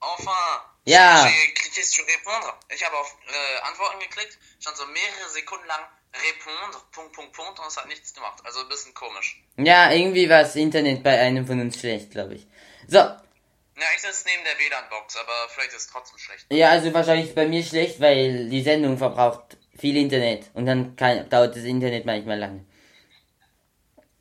[0.00, 0.63] Enfin.
[0.86, 1.26] Ja.
[1.26, 2.58] J'ai cliqué sur répondre.
[2.74, 4.38] Ich habe auf äh, Antworten geklickt.
[4.60, 5.80] Stand so mehrere Sekunden lang
[6.12, 8.40] répondre, Punkt, Punkt, Punkt und es hat nichts gemacht.
[8.44, 9.42] Also ein bisschen komisch.
[9.56, 12.46] Ja, irgendwie war das Internet bei einem von uns schlecht, glaube ich.
[12.86, 16.46] So, Ja, ich sitze neben der WLAN-Box, aber vielleicht ist es trotzdem schlecht.
[16.50, 20.94] ja, also wahrscheinlich ist bei mir schlecht, weil die Sendung verbraucht viel Internet und dann
[20.96, 22.64] kann, dauert das Internet manchmal lange.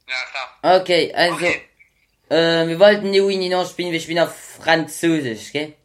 [0.07, 0.79] Ja, klar.
[0.81, 1.61] Okay, also, Okay.
[2.29, 5.75] äh, wir wollten New Ninon spielen, wir spielen auf Französisch, gell?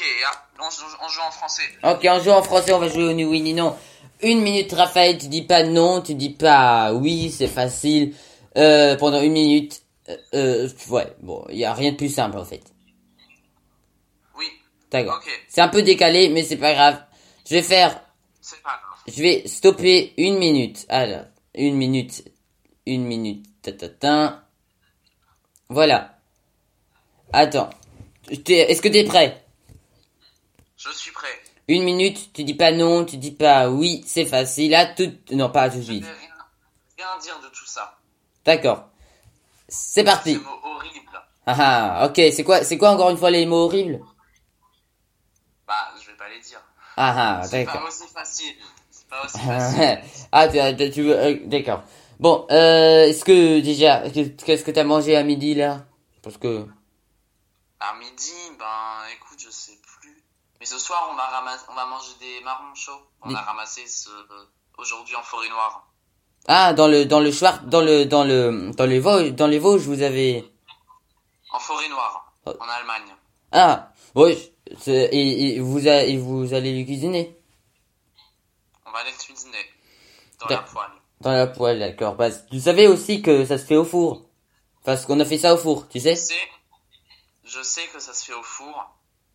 [0.00, 0.30] Ok, ja.
[0.58, 1.62] On, joue- on joue en français.
[1.82, 3.76] Ok, on joue en français, on va jouer au New Ninon.
[4.22, 8.14] Une minute, Raphaël, tu dis pas non, tu dis pas oui, c'est facile.
[8.56, 12.38] Euh, pendant une minute, euh, euh, ouais, bon, il y a rien de plus simple
[12.38, 12.62] en fait.
[14.38, 14.46] Oui,
[14.90, 15.20] D'accord.
[15.22, 15.30] Ok.
[15.48, 17.02] C'est un peu décalé, mais c'est pas grave.
[17.48, 18.00] Je vais faire,
[18.40, 19.14] c'est pas grave.
[19.14, 20.86] je vais stopper une minute.
[20.88, 21.24] Alors,
[21.54, 22.24] une minute,
[22.86, 23.46] une minute.
[25.68, 26.18] Voilà.
[27.32, 27.70] Attends.
[28.30, 29.39] Est-ce que t'es prêt?
[30.82, 31.28] Je suis prêt.
[31.68, 34.70] Une minute, tu dis pas non, tu dis pas oui, c'est facile.
[34.70, 36.04] Là, tout, non, pas tout de Je suite.
[36.04, 36.34] vais rien,
[36.98, 37.98] rien dire de tout ça.
[38.44, 38.88] D'accord.
[39.68, 40.36] C'est Ces parti.
[40.36, 41.20] mots horribles.
[41.46, 41.56] Ah
[42.02, 44.00] ah, ok, c'est quoi, c'est quoi encore une fois les mots horribles?
[45.66, 46.60] Bah, je vais pas les dire.
[46.96, 47.88] Ah ah, C'est pas d'accord.
[47.88, 48.54] aussi facile.
[48.90, 49.98] C'est pas aussi facile.
[50.32, 51.82] ah, tu, tu veux, euh, d'accord.
[52.18, 55.84] Bon, euh, est-ce que déjà, qu'est-ce que t'as mangé à midi là?
[56.22, 56.66] Parce que,
[57.80, 59.72] À midi, ben, écoute, je sais.
[60.60, 63.00] Mais ce soir, on va, ramasser, on va manger des marrons chauds.
[63.22, 64.10] On Des- a ramassé ce,
[64.78, 65.86] aujourd'hui en forêt noire.
[66.48, 69.58] ah, dans le, dans le Schwart, dans le, dans le, dans les Vosges, dans les
[69.58, 70.44] Vosges, vous avez,
[71.52, 72.52] En forêt noire, Oh.
[72.60, 73.14] en Allemagne.
[73.52, 73.92] ah,
[74.78, 77.36] c'est- et, et vous, a- et vous allez le cuisiner?
[78.86, 79.64] On va aller le cuisiner.
[80.40, 80.90] Dans la poêle.
[81.20, 82.16] dans la poêle, d'accord.
[82.16, 84.22] Que tu savais aussi que ça se fait au four,
[84.84, 86.14] parce qu'on a fait ça au four, tu sais?
[86.14, 86.48] Je sais,
[87.44, 88.88] je sais que ça se fait au four,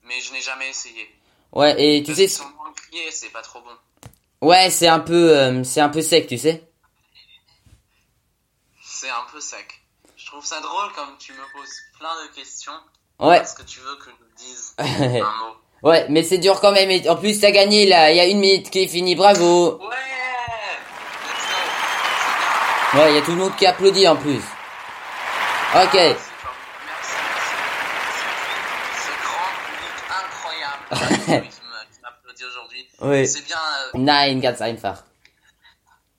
[0.05, 1.09] mais je n'ai jamais essayé.
[1.51, 4.47] Ouais, et tu sais, c'est pas trop bon.
[4.47, 6.63] ouais, c'est un peu, euh, c'est un peu sec, tu sais.
[8.83, 9.81] C'est un peu sec.
[10.17, 12.73] Je trouve ça drôle comme tu me poses plein de questions.
[13.19, 13.37] Ouais.
[13.37, 15.55] Parce que tu veux que je dise un mot.
[15.83, 16.89] Ouais, mais c'est dur quand même.
[16.89, 18.11] Et en plus, t'as gagné là.
[18.11, 19.15] Il y a une minute qui est finie.
[19.15, 19.77] Bravo.
[19.77, 19.95] Ouais.
[22.95, 24.41] Ouais, il y a tout le monde qui applaudit en plus.
[25.75, 26.15] Ok.
[32.99, 33.27] Oui.
[33.27, 33.57] C'est bien.
[33.93, 35.03] euh, Nein, ganz einfach.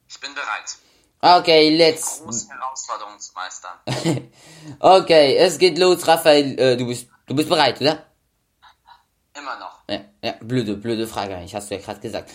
[0.09, 0.77] ich bin bereit.
[1.21, 2.21] Okay, let's.
[2.23, 3.79] Große Herausforderung zu meistern.
[4.81, 6.59] Okay, es geht los, Raphael.
[6.59, 8.05] Äh, du bist, du bist bereit, oder?
[9.35, 9.81] Immer noch.
[9.89, 11.55] Ja, ja, blöde, blöde Frage eigentlich.
[11.55, 12.31] Hast du ja gerade gesagt.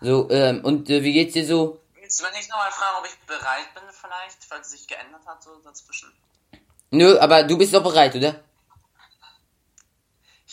[0.00, 1.80] So, ähm, und äh, wie geht's dir so?
[1.94, 5.42] Du mir nicht nochmal fragen, ob ich bereit bin vielleicht, falls es sich geändert hat
[5.42, 6.12] so dazwischen?
[6.90, 8.40] Nö, aber du bist doch bereit, oder?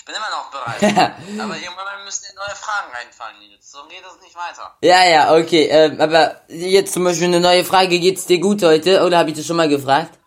[0.08, 0.84] Ich bin immer noch bereit.
[1.42, 3.72] Aber irgendwann müssen dir neue Fragen einfallen, Nils.
[3.72, 4.78] So geht es nicht weiter.
[4.82, 5.66] Ja, ja, okay.
[5.66, 8.00] Ähm, aber jetzt zum Beispiel eine neue Frage.
[8.00, 9.04] Geht's dir gut heute?
[9.04, 10.20] Oder habe ich das schon mal gefragt?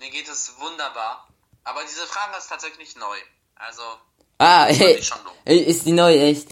[0.00, 1.28] Mir geht es wunderbar.
[1.62, 3.16] Aber diese Frage ist tatsächlich neu.
[3.54, 3.82] Also,
[4.38, 5.32] Ah, schon doof.
[5.44, 6.48] ist die neu, echt?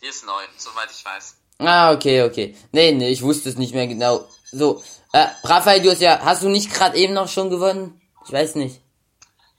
[0.00, 1.36] Die ist neu, soweit ich weiß.
[1.58, 2.56] Ah, okay, okay.
[2.72, 4.26] Nee, nee, ich wusste es nicht mehr genau.
[4.50, 8.00] So, äh, Raphael, du hast ja, hast du nicht gerade eben noch schon gewonnen?
[8.26, 8.80] Ich weiß nicht.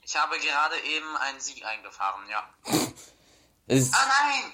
[0.06, 2.48] Ich habe gerade eben einen Sieg eingefahren, ja.
[3.66, 4.52] Ist, Ah nein!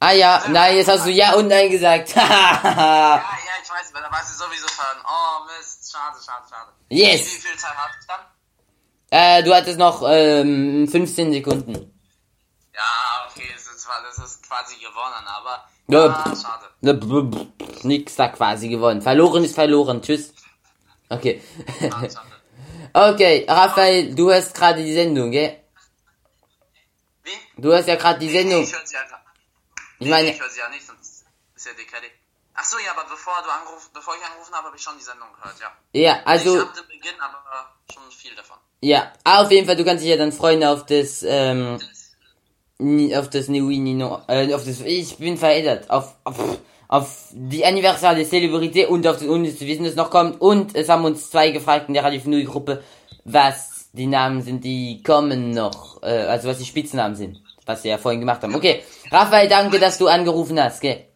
[0.00, 2.10] ah ja, nein, jetzt hast du ja und nein gesagt.
[2.16, 3.22] Ja, ja,
[3.62, 4.84] ich weiß, weil da warst du sowieso schon.
[5.04, 6.72] Oh Mist, schade, schade, schade.
[6.90, 7.20] Yes.
[7.22, 8.20] Wie viel Zeit hatte ich dann?
[9.10, 11.98] äh, du hattest noch ähm, 15 Sekunden.
[12.74, 15.64] Ja, okay, es ist, das ist quasi gewonnen, aber.
[15.88, 17.46] Ja, ah, schade.
[17.82, 19.00] Nix da quasi gewonnen.
[19.00, 20.02] Verloren ist verloren.
[20.02, 20.34] Tschüss.
[21.08, 21.42] Okay.
[21.90, 22.02] Ah.
[22.96, 25.60] Okay, Raphael, du hast gerade die Sendung, gell?
[27.24, 27.30] Wie?
[27.62, 28.62] Du hast ja gerade die Nee, nee, Sendung.
[28.64, 29.20] ich höre sie ja grad-
[29.98, 31.24] Ich Nee, meine, ich höre sie ja nicht, sonst
[31.54, 32.08] ist ja dekadé.
[32.54, 35.04] Ach so, ja, aber bevor du angeruf, bevor ich angerufen habe, habe ich schon die
[35.04, 35.70] Sendung gehört, ja.
[35.92, 37.42] ja, also, ab dem Beginn, aber
[37.92, 38.56] schon viel davon.
[38.80, 41.78] ja, ah, auf jeden Fall, du kannst dich ja dann freuen auf das, ähm,
[42.78, 46.36] Ni- auf das Nui Nino, äh, auf das, ich bin verändert, auf, auf,
[46.88, 50.40] auf die Anniversaire der Celebrité und auf das unnütze Wissen, das noch kommt.
[50.40, 52.84] Und es haben uns zwei gefragt in der Radio Nui Gruppe,
[53.24, 57.40] was die Namen sind, die kommen noch, äh, also was die Spitznamen sind.
[57.66, 58.54] was wir ja vorhin gemacht haben.
[58.54, 61.12] Okay, Raphael, danke, dass du angerufen hast, gell?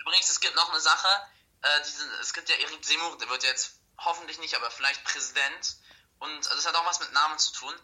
[0.00, 1.08] Übrigens, es gibt noch eine Sache.
[1.60, 5.76] Äh, diesen, es gibt ja Erik Seymour, der wird jetzt hoffentlich nicht, aber vielleicht Präsident.
[6.18, 7.74] Und also das hat auch was mit Namen zu tun.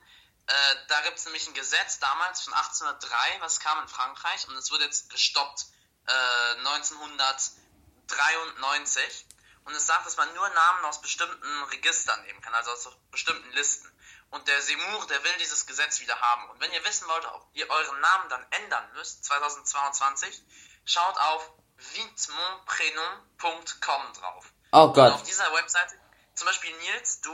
[0.46, 0.52] Äh,
[0.88, 3.08] da gibt es nämlich ein Gesetz damals von 1803,
[3.40, 5.66] was kam in Frankreich und es wird jetzt gestoppt
[6.09, 9.26] äh, 1993.
[9.64, 13.50] Und es sagt, dass man nur Namen aus bestimmten Registern nehmen kann, also aus bestimmten
[13.52, 13.86] Listen.
[14.30, 16.48] Und der Seymour, der will dieses Gesetz wieder haben.
[16.50, 20.42] Und wenn ihr wissen wollt, ob ihr euren Namen dann ändern müsst, 2022,
[20.84, 24.52] schaut auf vitmonprenom.com drauf.
[24.72, 25.12] Oh Und Gott.
[25.12, 25.94] auf dieser Webseite,
[26.34, 27.32] zum Beispiel Nils, du,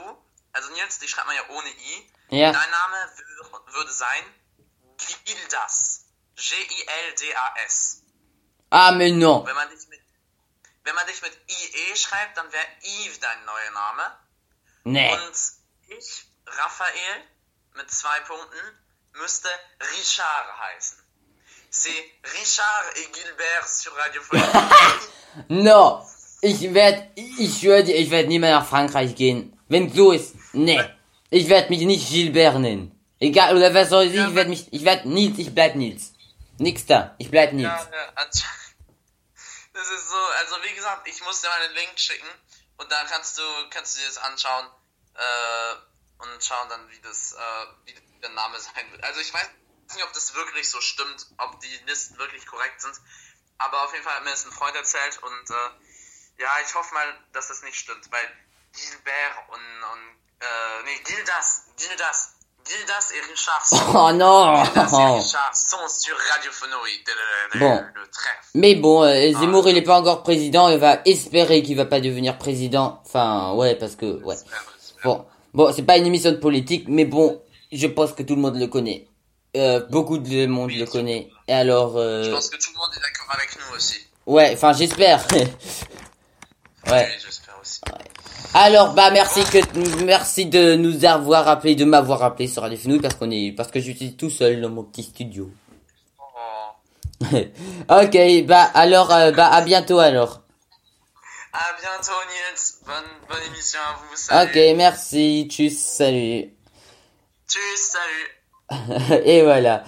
[0.53, 2.11] also Nils, die schreibt man ja ohne I.
[2.29, 2.51] Ja.
[2.51, 3.11] Dein Name
[3.41, 4.23] wür- würde sein
[5.25, 6.05] Gildas.
[6.35, 8.01] G-I-L-D-A-S.
[8.69, 9.45] Ah, mais non.
[9.45, 9.99] Wenn man dich mit,
[10.83, 14.03] wenn man dich mit IE schreibt, dann wäre Yves dein neuer Name.
[14.83, 15.13] Nee.
[15.13, 15.35] Und
[15.97, 17.23] ich, Raphael,
[17.75, 18.57] mit zwei Punkten,
[19.13, 19.49] müsste
[19.97, 20.97] Richard heißen.
[21.71, 21.89] C'est
[22.39, 24.21] Richard et Gilbert sur Radio
[25.49, 26.05] No.
[26.41, 29.57] Ich werd, ich schwöre dir, ich werde nie mehr nach Frankreich gehen.
[29.67, 30.81] Wenn so ist, nee.
[31.29, 32.91] Ich werde mich nicht Gilbert nennen.
[33.19, 36.13] Egal, oder wer soll ich, ich werde mich, ich werde Nils, ich bleib Nils.
[36.57, 37.67] Nix da, ich bleib Nils.
[37.67, 38.43] Ja, ja, ansch-
[39.73, 42.27] das ist so, also wie gesagt, ich muss dir mal einen Link schicken
[42.77, 44.69] und dann kannst du, kannst du dir das anschauen
[45.15, 45.75] äh,
[46.23, 49.03] und schauen dann, wie das, äh, wie der Name sein wird.
[49.03, 49.47] Also ich weiß
[49.93, 52.95] nicht, ob das wirklich so stimmt, ob die Listen wirklich korrekt sind,
[53.57, 56.93] aber auf jeden Fall hat mir das ein Freund erzählt und äh, ja, ich hoffe
[56.93, 58.27] mal, dass das nicht stimmt, weil
[58.73, 62.34] Gilbert und, und äh, nee, Gildas, Gildas,
[62.67, 64.63] Gildas et Richard sont, Oh non.
[64.63, 67.03] Gildas et Richard sont sur Radio Fenouille.
[67.59, 67.83] Bon.
[67.93, 68.37] Le trèfle.
[68.55, 71.99] Mais bon, euh, Zemmour il est pas encore président, il va espérer qu'il va pas
[72.01, 73.01] devenir président.
[73.05, 74.35] Enfin, ouais, parce que, ouais.
[75.03, 77.41] Bon, bon, c'est pas une émission de politique, mais bon,
[77.71, 79.07] je pense que tout le monde le connaît.
[79.55, 81.29] Euh, beaucoup de monde le connaît.
[81.47, 83.97] Et alors, Je euh, pense que tout le monde est d'accord avec nous aussi.
[84.25, 85.25] ouais, enfin, j'espère.
[85.31, 85.45] ouais.
[86.87, 87.79] Oui, j'espère aussi.
[88.53, 93.15] Alors, bah, merci que, merci de nous avoir appelé, de m'avoir appelé sur Radio parce
[93.15, 95.49] qu'on est, parce que je suis tout seul dans mon petit studio.
[96.19, 97.25] Oh.
[97.89, 100.41] ok, bah, alors, euh, bah, à bientôt alors.
[101.53, 102.85] À bientôt, Niels.
[102.85, 104.15] Bonne, bonne émission à vous.
[104.15, 104.49] Salut.
[104.49, 106.49] Ok, merci, tchuss, salut.
[107.47, 107.93] Tchuss,
[108.69, 109.21] salut.
[109.25, 109.83] Et voilà.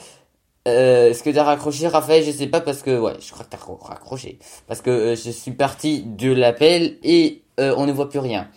[0.68, 2.24] Euh, Est-ce que t'as raccroché, Raphaël?
[2.26, 5.16] Je sais pas parce que ouais, je crois que t'as ra- raccroché parce que euh,
[5.16, 8.48] je suis parti de l'appel et euh, on ne voit plus rien.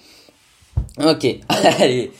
[1.02, 2.10] Ok, allez.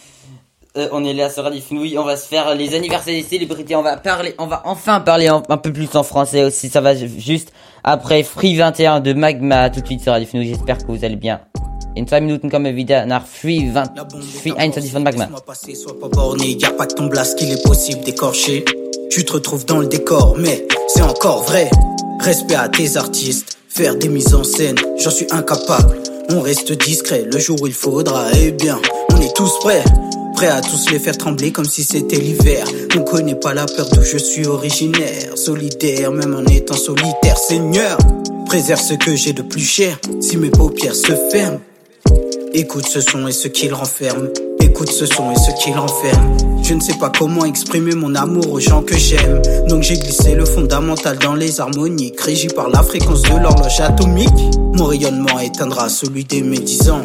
[0.76, 3.74] Euh, on est là sur Radio Fenouil, on va se faire les anniversaires des célébrités,
[3.74, 6.80] on va parler, on va enfin parler en- un peu plus en français aussi, ça
[6.80, 7.52] va ju- juste
[7.82, 11.16] après Free 21 de Magma, tout de suite sur Radio Fenouil, j'espère que vous allez
[11.16, 11.40] bien.
[11.98, 13.94] In 2 Minuten kommen wir wieder nach Free, 20,
[14.40, 15.28] Free 21 von Magma.
[15.44, 18.64] Passer, sois pas borné, y a pas que ton blast qu'il est possible d'écorcher.
[19.10, 21.68] Tu te retrouves dans le décor, mais c'est encore vrai.
[22.20, 25.98] Respect à tes artistes, faire des mises en scène, j'en suis incapable.
[26.32, 28.80] On reste discret le jour où il faudra, eh bien,
[29.12, 29.82] on est tous prêts.
[30.34, 32.64] Prêts à tous les faire trembler comme si c'était l'hiver.
[32.96, 35.36] On connaît pas la peur d'où je suis originaire.
[35.36, 37.98] Solidaire, même en étant solitaire, Seigneur.
[38.46, 41.60] Préserve ce que j'ai de plus cher, si mes paupières se ferment.
[42.54, 44.28] Écoute ce son et ce qu'il renferme.
[44.60, 46.36] Écoute ce son et ce qu'il renferme.
[46.62, 49.40] Je ne sais pas comment exprimer mon amour aux gens que j'aime.
[49.68, 54.28] Donc j'ai glissé le fondamental dans les harmoniques, régi par la fréquence de l'horloge atomique.
[54.74, 57.04] Mon rayonnement éteindra celui des médisants.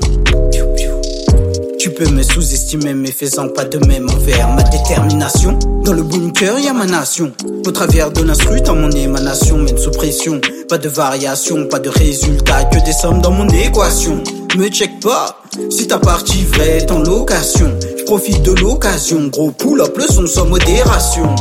[1.85, 5.59] Tu peux me sous-estimer, mais faisant pas de même envers ma détermination.
[5.83, 7.31] Dans le bunker, y a ma nation.
[7.63, 10.41] Au travers de l'instru, dans mon émanation, mène sous pression.
[10.67, 14.23] Pas de variation, pas de résultat, que des sommes dans mon équation.
[14.57, 17.71] Me check pas, si ta partie vraie est en location.
[17.99, 21.35] Je profite de l'occasion, gros pull-up, le son sans modération.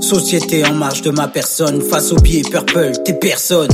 [0.00, 3.70] Société en marge de ma personne, face au biais purple, t'es personne.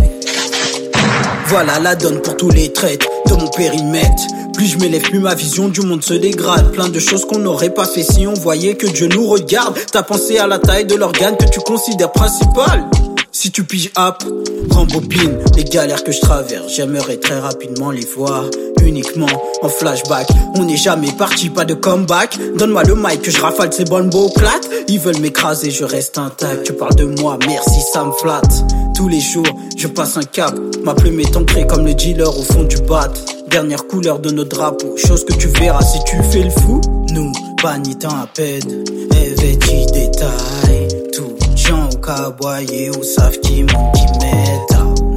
[1.52, 4.22] Voilà la donne pour tous les traites de mon périmètre.
[4.54, 6.72] Plus je m'élève, plus ma vision du monde se dégrade.
[6.72, 9.78] Plein de choses qu'on n'aurait pas fait si on voyait que Dieu nous regarde.
[9.92, 12.88] T'as pensé à la taille de l'organe que tu considères principal.
[13.32, 14.24] Si tu piges app,
[14.70, 16.72] rembobine les galères que je traverse.
[16.74, 18.44] J'aimerais très rapidement les voir
[18.82, 19.26] uniquement
[19.60, 20.28] en flashback.
[20.56, 22.38] On n'est jamais parti, pas de comeback.
[22.56, 24.68] Donne-moi le mic que je rafale ces bonnes beaux plates.
[24.88, 26.64] Ils veulent m'écraser, je reste intact.
[26.64, 28.64] Tu parles de moi, merci, ça me flatte.
[29.02, 30.54] Tous les jours, je passe un cap.
[30.84, 33.08] Ma plume est ancrée comme le dealer au fond du bat.
[33.50, 36.80] Dernière couleur de nos drapeaux, chose que tu verras si tu fais le fou.
[37.10, 40.86] Nous, pas ni temps à peine, vêtis détail.
[41.12, 44.60] Tout gens au caboyer ou savent qui monte qui met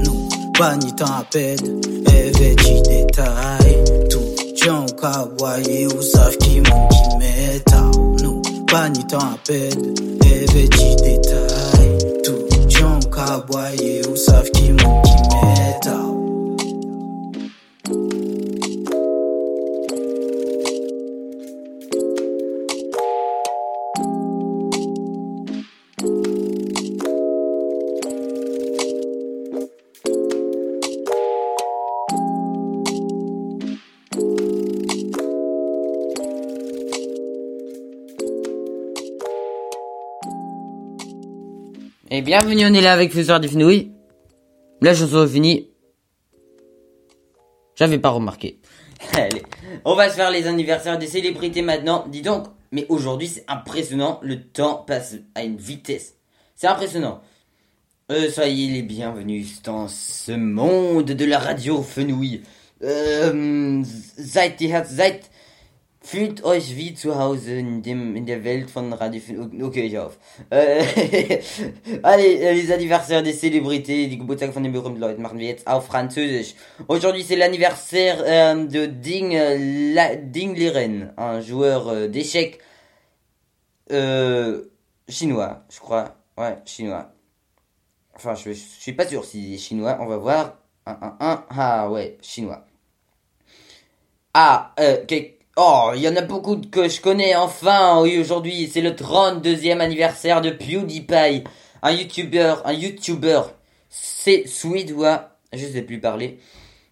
[0.04, 1.80] Nous, pas ni temps à peine,
[2.40, 3.84] vêtis détail.
[4.10, 7.62] Tout gens au caboyer ou savent qui monte qui met
[8.24, 11.45] Nous, pas ni temps à peine, vêtis détail.
[13.26, 16.25] Aboyer ou savent qui monte qui.
[42.26, 43.92] Bienvenue, on est là avec Fusoir du Fenouil.
[44.82, 45.70] La chanson est finie.
[47.76, 48.60] J'avais pas remarqué.
[49.14, 49.44] Allez,
[49.86, 52.04] on va se faire les anniversaires des célébrités maintenant.
[52.08, 56.16] Dis donc, mais aujourd'hui c'est impressionnant, le temps passe à une vitesse.
[56.56, 57.22] C'est impressionnant.
[58.12, 62.42] Euh, soyez les bienvenus dans ce monde de la radio Fenouil.
[62.82, 65.22] Ähm, seid ihr, seid,
[66.06, 69.20] fühlt euch wie zu Hause in dem, in der Welt von Radio.
[69.64, 70.18] Okay, ich auf.
[70.52, 70.84] Äh,
[72.04, 75.66] allez, äh, les anniversaires des célébrités, die Geburtstag von den berühmten Leuten machen wir jetzt
[75.66, 76.54] auf Französisch.
[76.88, 82.60] Aujourd'hui, c'est l'anniversaire euh, de Ding, euh, La, Ding Liren, un joueur euh, d'échecs
[83.92, 84.66] euh,
[85.10, 86.16] chinois, je crois.
[86.38, 87.12] Ouais, chinois.
[88.16, 89.98] Enfin, je, je suis pas sûr s'il est chinois.
[90.00, 90.58] On va voir.
[90.86, 91.46] 1, 1, 1.
[91.50, 92.64] Ah ouais, chinois.
[94.36, 95.04] Ah, euh,
[95.56, 98.02] oh, il y en a beaucoup que je connais enfin.
[98.02, 101.44] Oui, aujourd'hui, c'est le 32e anniversaire de PewDiePie.
[101.82, 103.42] Un YouTuber, un YouTuber,
[103.90, 105.30] c'est suédois.
[105.54, 106.40] Je sais plus parler.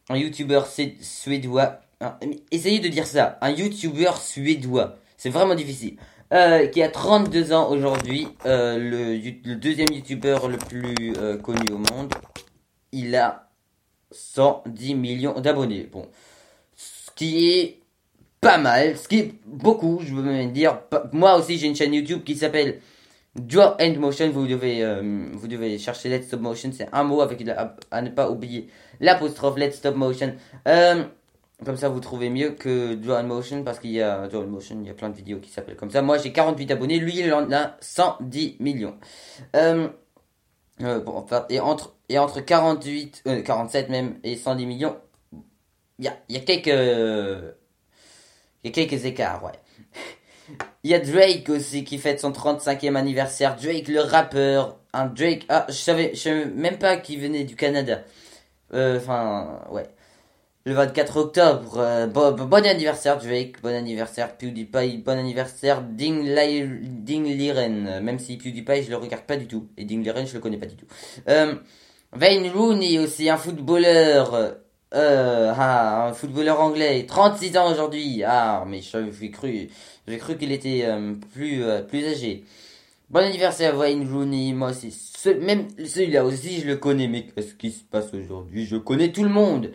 [0.10, 1.80] Un YouTuber, c'est suédois.
[2.52, 3.38] Essayez de dire ça.
[3.42, 4.96] Un YouTuber suédois.
[5.18, 5.98] C'est vraiment difficile.
[6.34, 8.28] Euh, qui a 32 ans aujourd'hui.
[8.46, 12.12] Euh, le, deuxième YouTuber le plus euh, connu au monde.
[12.92, 13.50] Il a
[14.12, 15.88] 110 millions d'abonnés.
[15.92, 16.08] Bon.
[16.76, 17.83] Ce qui est
[18.44, 18.98] pas mal.
[18.98, 20.82] Ce qui est beaucoup, je veux même dire.
[21.12, 22.80] Moi aussi, j'ai une chaîne YouTube qui s'appelle
[23.36, 24.30] Draw and Motion.
[24.30, 26.72] Vous devez, euh, vous devez chercher Let's Stop Motion.
[26.72, 28.70] C'est un mot avec la- à ne pas oublier
[29.00, 30.34] l'apostrophe Let's Stop Motion.
[30.68, 31.04] Euh,
[31.66, 34.48] comme ça, vous trouvez mieux que Draw and Motion parce qu'il y a Draw and
[34.48, 36.02] Motion, il y a plein de vidéos qui s'appellent comme ça.
[36.02, 37.00] Moi, j'ai 48 abonnés.
[37.00, 38.96] Lui, il en a 110 millions.
[39.56, 39.88] Euh,
[41.50, 44.98] et entre, et entre 48, euh, 47 même, et 110 millions,
[46.00, 47.56] il y a, quelques,
[48.64, 49.52] il y a quelques écarts, ouais.
[50.84, 53.56] Il y a Drake aussi qui fête son 35e anniversaire.
[53.56, 54.78] Drake le rappeur.
[54.94, 55.46] Un Drake.
[55.50, 58.04] Ah, je savais, je savais même pas qu'il venait du Canada.
[58.74, 59.88] Euh, Enfin, ouais.
[60.66, 61.78] Le 24 octobre.
[61.78, 63.62] euh, bon, anniversaire Drake.
[63.62, 64.98] Bon anniversaire PewDiePie.
[64.98, 66.24] Bon anniversaire Ding,
[67.04, 68.00] Ding Liren.
[68.02, 69.68] Même si PewDiePie je le regarde pas du tout.
[69.78, 70.86] Et Ding Liren je le connais pas du tout.
[71.30, 71.56] Euh,
[72.20, 74.56] Wayne Rooney aussi, un footballeur.
[74.94, 78.24] Euh, ah, un footballeur anglais, 36 ans aujourd'hui.
[78.26, 79.70] Ah, mais j'ai cru,
[80.08, 82.44] j'ai cru qu'il était euh, plus, euh, plus âgé.
[83.10, 84.92] Bon anniversaire Wayne Rooney, moi aussi.
[84.92, 88.66] Ce, même celui-là aussi, je le connais, mais qu'est-ce qui se passe aujourd'hui?
[88.66, 89.72] Je connais tout le monde.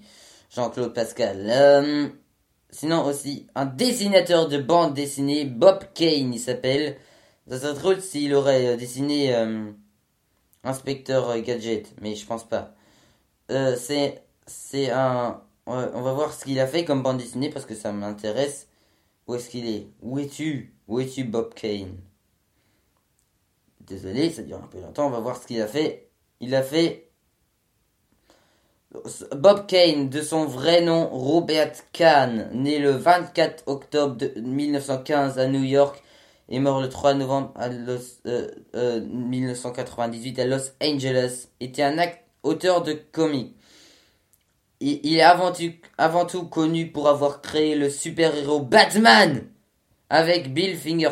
[0.55, 1.49] Jean-Claude Pascal.
[1.49, 2.07] Euh,
[2.69, 6.97] sinon aussi, un dessinateur de bande dessinée, Bob Kane il s'appelle,
[7.49, 9.71] ça serait drôle s'il aurait euh, dessiné euh,
[10.63, 12.73] Inspecteur Gadget, mais je pense pas.
[14.47, 17.91] C'est un on va voir ce qu'il a fait comme bande dessinée parce que ça
[17.91, 18.67] m'intéresse
[19.27, 19.87] où est-ce qu'il est?
[20.01, 20.75] Où es-tu?
[20.87, 21.97] Où es-tu Bob Kane?
[23.81, 25.07] Désolé, ça dure un peu longtemps.
[25.07, 26.11] On va voir ce qu'il a fait.
[26.39, 27.04] Il a fait
[29.35, 35.47] Bob Kane, de son vrai nom Robert Kahn, né le 24 octobre de 1915 à
[35.47, 36.01] New York
[36.49, 41.97] et mort le 3 novembre à Los, euh, euh, 1998 à Los Angeles, était un
[42.43, 43.55] auteur de comics.
[44.79, 49.47] Il, est avant tout, avant tout connu pour avoir créé le super-héros Batman
[50.09, 51.11] avec Bill Finger.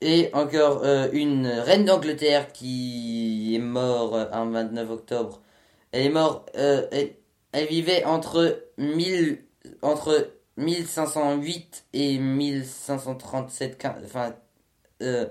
[0.02, 5.42] Et encore euh, une reine d'Angleterre qui est morte un 29 octobre.
[5.92, 6.88] Elle est morte, euh,
[7.54, 9.46] elle, vivait entre 1000,
[9.82, 14.36] entre 1508 et 1537, quin- enfin,
[15.02, 15.28] euh,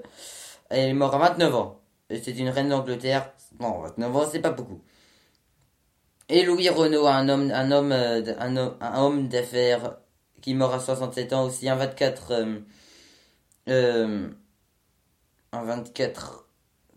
[0.70, 1.80] elle est morte à 29 ans.
[2.11, 3.33] C'est une reine d'Angleterre.
[3.53, 4.80] Bon, 29 ans, c'est pas beaucoup.
[6.28, 9.97] Et Louis Renault, un homme, un homme, un homme d'affaires
[10.43, 12.59] qui est mort à 67 ans aussi, un 24, euh,
[13.68, 14.28] euh,
[15.53, 16.45] un 24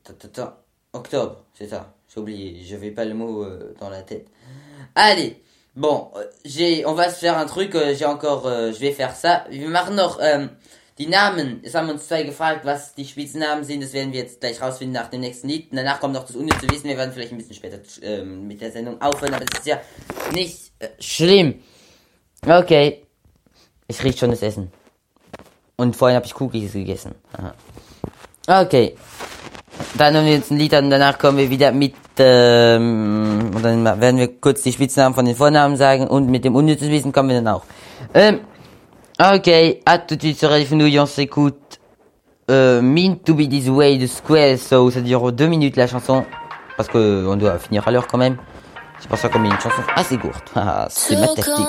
[0.03, 1.93] ta, ta, ta, octobre, c'est ça.
[2.13, 4.27] J'ai oublié, j'avais pas le mot euh, dans la tête.
[4.93, 5.41] Allez,
[5.75, 7.75] bon, euh, j'ai, on va se faire un truc.
[7.75, 9.45] euh, j'ai encore, euh, je vais faire ça.
[9.49, 10.49] Wir machen noch ähm,
[10.97, 11.59] die Namen.
[11.63, 13.83] Es haben uns zwei gefragt, was die Spitznamen sind.
[13.83, 15.67] Das werden wir jetzt gleich rausfinden nach dem nächsten Lied.
[15.71, 16.87] Danach kommt noch das unnütze Wissen.
[16.87, 19.81] Wir werden vielleicht ein bisschen später ähm, mit der Sendung aufhören, aber das ist ja
[20.33, 21.61] nicht äh, schlimm.
[22.47, 23.04] Okay.
[23.87, 24.71] Ich rieche schon das Essen.
[25.77, 27.15] Und vorhin habe ich Cookies gegessen.
[27.37, 27.53] Aha.
[28.61, 28.95] Okay.
[29.97, 33.83] Dann hören wir jetzt ein Lied und danach kommen wir wieder mit, ähm, und dann
[33.99, 37.29] werden wir kurz die Spitznamen von den Vornamen sagen und mit dem unnützen Wissen kommen
[37.29, 37.63] wir dann auch.
[38.13, 38.41] Ähm,
[39.19, 41.79] ok, à tout de suite sur Radio Fenouille, on s'écoute,
[42.49, 46.25] euh, Mean to be this way de Square, so ça dure deux minutes la chanson,
[46.77, 48.37] parce que on doit finir à l'heure quand même.
[48.99, 50.51] C'est pour ça qu'on met une chanson assez courte.
[50.55, 51.67] Ah, c'est ma tactique.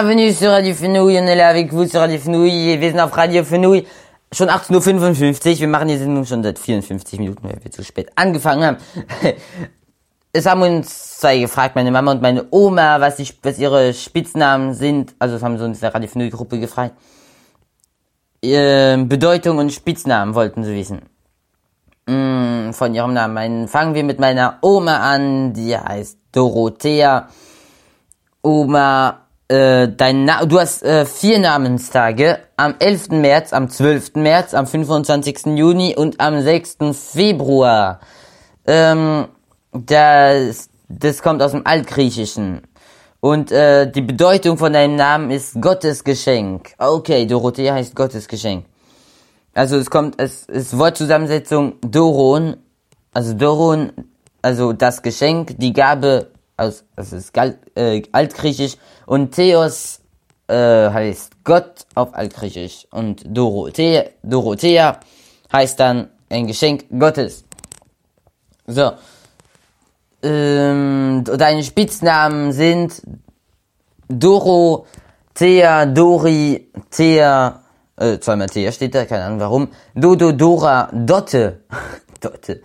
[0.00, 3.12] Bienvenue sur Radio Fenouille, on est là avec vous sur Radio Fenouille, wir sind auf
[3.14, 3.84] Radio Fenouille.
[4.30, 8.12] Schon 18.55 Uhr, wir machen die Sendung schon seit 54 Minuten, weil wir zu spät
[8.14, 8.76] angefangen haben.
[10.32, 14.72] Es haben uns zwei gefragt, meine Mama und meine Oma, was, die, was ihre Spitznamen
[14.72, 15.16] sind.
[15.18, 16.94] Also das haben sie uns in der Radio Fenouille Gruppe gefragt.
[18.40, 21.02] Ähm, Bedeutung und Spitznamen wollten sie wissen.
[22.06, 23.66] Mm, von ihrem Namen.
[23.66, 27.30] Fangen wir mit meiner Oma an, die heißt Dorothea.
[28.42, 32.38] Oma, äh, dein Na du hast äh, vier Namenstage.
[32.56, 33.10] Am 11.
[33.10, 34.14] März, am 12.
[34.16, 35.46] März, am 25.
[35.56, 36.78] Juni und am 6.
[36.92, 38.00] Februar.
[38.66, 39.28] Ähm,
[39.72, 42.62] das, das kommt aus dem Altgriechischen.
[43.20, 46.74] Und äh, die Bedeutung von deinem Namen ist Gottes Geschenk.
[46.78, 48.66] Okay, Dorothea heißt Gottes Geschenk.
[49.54, 52.58] Also es kommt, es ist Wortzusammensetzung Doron,
[53.12, 53.92] also Doron,
[54.40, 57.36] also das Geschenk, die Gabe, aus, das ist
[57.74, 58.76] äh, Altgriechisch
[59.08, 60.00] und Theos
[60.48, 65.00] äh, heißt Gott auf Altgriechisch und Dorothea, Dorothea
[65.50, 67.44] heißt dann ein Geschenk Gottes.
[68.66, 68.92] So.
[70.22, 73.00] Ähm, deine Spitznamen sind
[74.08, 74.84] Doro,
[75.32, 77.62] Thea, Dori, Thea,
[77.96, 79.68] äh, zweimal Thea steht da, keine Ahnung warum.
[79.94, 81.60] Dodo, Dora, Dotte,
[82.20, 82.60] Dotte,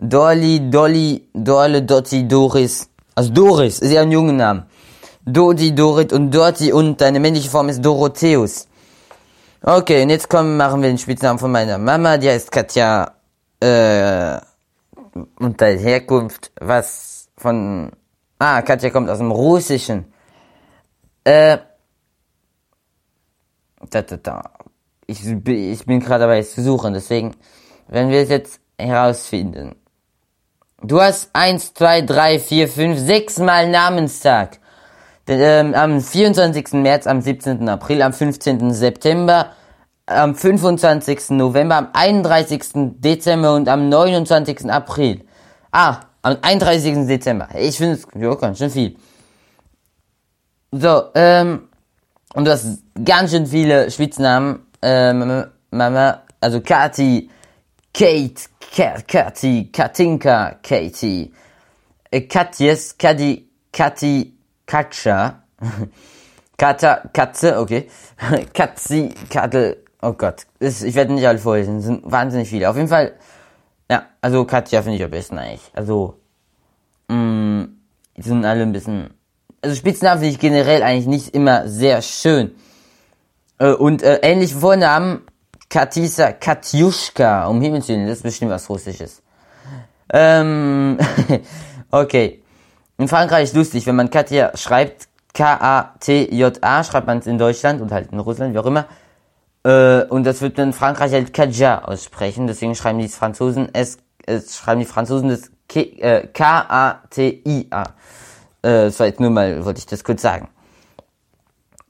[0.00, 2.88] Dolly, Dolly, Dorle, Dotti, Doris.
[3.14, 4.66] Also Doris ist ja ein junger Name.
[5.32, 8.66] Dodi, Dorit und Dorti und deine männliche Form ist Dorotheus.
[9.62, 13.12] Okay, und jetzt kommen, machen wir den Spitznamen von meiner Mama, die heißt Katja,
[13.60, 14.38] äh,
[15.38, 17.90] und deine Herkunft, was von,
[18.38, 20.12] ah, Katja kommt aus dem Russischen.
[21.24, 21.58] Äh,
[23.90, 24.42] da, da, da.
[25.06, 27.34] Ich, ich bin gerade dabei zu suchen, deswegen
[27.88, 29.74] werden wir es jetzt herausfinden.
[30.82, 34.60] Du hast eins, zwei, drei, vier, fünf, sechs Mal Namenstag.
[35.28, 36.72] Ähm, am 24.
[36.72, 37.68] März, am 17.
[37.68, 38.72] April, am 15.
[38.72, 39.50] September,
[40.06, 41.30] am 25.
[41.30, 42.62] November, am 31.
[42.98, 44.70] Dezember und am 29.
[44.70, 45.24] April.
[45.70, 47.06] Ah, am 31.
[47.06, 47.48] Dezember.
[47.58, 48.06] Ich finde es,
[48.40, 48.96] ganz schön viel.
[50.72, 51.68] So, ähm,
[52.34, 54.66] und du hast ganz schön viele Spitznamen.
[54.80, 57.28] Ähm, Mama, also Kati,
[57.92, 58.34] Kate,
[58.74, 61.32] Ka- Kati, Katinka, Katie,
[62.10, 64.37] äh, Katjes, Kadi, Kati,
[64.68, 65.42] Katja,
[66.58, 67.88] Kata, Katze, okay,
[68.52, 72.68] Katzi, Kattel, oh Gott, das, ich werde nicht alle vorlesen, es sind wahnsinnig viele.
[72.68, 73.14] Auf jeden Fall,
[73.90, 75.70] ja, also Katja finde ich am besten eigentlich.
[75.72, 76.20] Also,
[77.08, 77.68] mh,
[78.18, 79.14] die sind alle ein bisschen,
[79.62, 82.54] also Spitznamen finde ich generell eigentlich nicht immer sehr schön.
[83.58, 85.22] Äh, und äh, ähnliche Vornamen,
[85.70, 89.22] Katisa, Katjuschka, um Himmels Willen, das ist bestimmt was Russisches.
[90.12, 90.98] Ähm,
[91.90, 92.42] okay.
[92.98, 97.92] In Frankreich ist lustig, wenn man Katja schreibt, K-A-T-J-A, schreibt man es in Deutschland und
[97.92, 98.86] halt in Russland, wie auch immer.
[99.64, 103.98] Äh, und das wird man in Frankreich halt Katja aussprechen, deswegen schreiben die Franzosen es,
[104.26, 107.82] es schreiben die Franzosen das K- äh, K-A-T-I-A.
[107.82, 107.86] Äh,
[108.62, 110.48] das war jetzt nur mal, wollte ich das kurz sagen.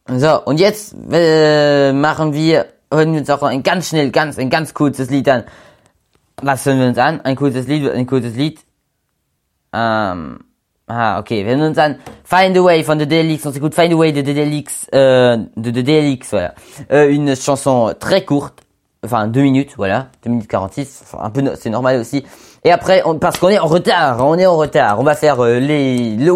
[0.08, 4.50] So, und jetzt äh, machen wir, hören wir uns auch ein ganz schnell, ganz, ein
[4.50, 5.44] ganz kurzes Lied an.
[6.42, 7.22] Was hören wir uns an?
[7.22, 8.60] Ein kurzes Lied, ein kurzes Lied.
[9.72, 10.40] Ähm,
[10.88, 13.92] ah, okay, wir hören uns an Find a Way von The Delix, on s'écoute Find
[13.92, 16.54] a Way de The Delix, euh, de The Delix, voilà.
[16.92, 18.60] Euh, une chanson très courte,
[19.04, 22.24] enfin deux minutes, voilà, 2 minutes 46, enfin, un peu, no- c'est normal aussi.
[22.64, 25.40] Et après, on, parce qu'on est en retard, on est en retard, on va faire
[25.40, 26.32] euh, les, le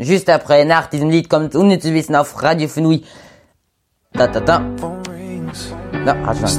[0.00, 3.04] juste après, nach diesem Lied kommt Unnützes Wissen auf Radio Fenouille.
[4.12, 4.58] Ta ta ta.
[6.04, 6.58] Non, attends.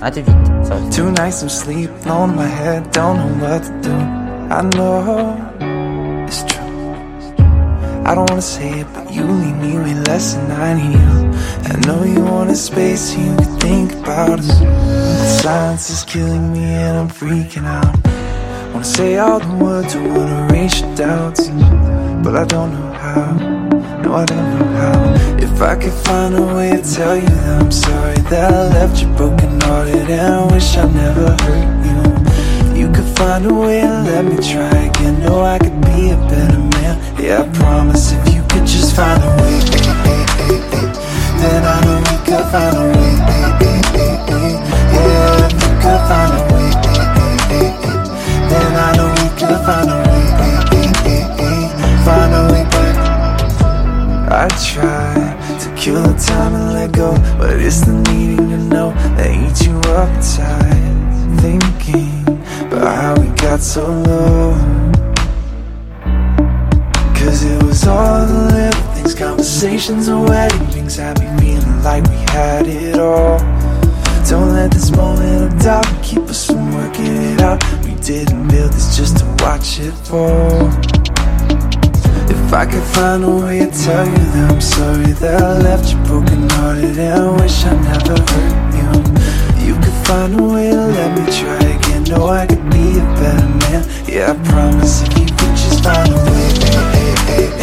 [0.00, 0.34] Ah, tu vite,
[0.64, 0.90] sorry.
[0.90, 3.92] Two nights of sleep, in my head, don't know what to do.
[4.50, 5.51] I know.
[8.04, 11.36] I don't wanna say it, but you leave me way less than I need.
[11.70, 14.58] I know you want a space so you can think about us.
[14.58, 17.96] The silence is killing me and I'm freaking out.
[18.72, 21.48] Wanna say all the words, I wanna erase your doubts,
[22.24, 23.32] but I don't know how.
[24.02, 25.36] No, I don't know how.
[25.38, 29.00] If I could find a way to tell you that I'm sorry that I left
[29.00, 32.80] you broken hearted and I wish I never hurt you.
[32.80, 36.16] You could find a way to let me try again, know I could be a
[36.16, 36.71] better man.
[37.18, 39.58] Yeah, I promise if you could just find a way,
[41.40, 43.12] then I know we could find a way.
[44.92, 46.70] Yeah, you could find a way,
[48.50, 50.22] then I know we could find a way.
[52.04, 52.96] Find a way back.
[54.32, 55.14] I try
[55.60, 59.64] to kill the time and let go, but it's the needing to know that eats
[59.64, 60.92] you up tight.
[61.40, 62.26] Thinking
[62.66, 64.91] about how we got so low.
[67.72, 72.66] Was all the little things, conversations and wedding rings had me feeling like we had
[72.66, 73.38] it all.
[74.28, 77.64] Don't let this moment of doubt keep us from working it out.
[77.82, 80.68] We didn't build this just to watch it fall.
[82.28, 85.94] If I could find a way to tell you that I'm sorry that I left
[85.94, 88.88] you broken hearted and I wish I never hurt you.
[89.66, 92.04] You could find a way to let me try again.
[92.04, 93.88] Know I could be a better man.
[94.06, 97.61] Yeah, I promise if you could just find a way, eh, eh, eh,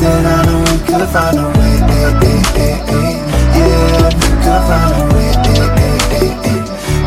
[0.00, 1.76] then I know we could find a way.
[1.94, 3.12] eh, eh, eh, eh.
[3.56, 6.60] Yeah, we could find a way, eh, eh, eh, eh,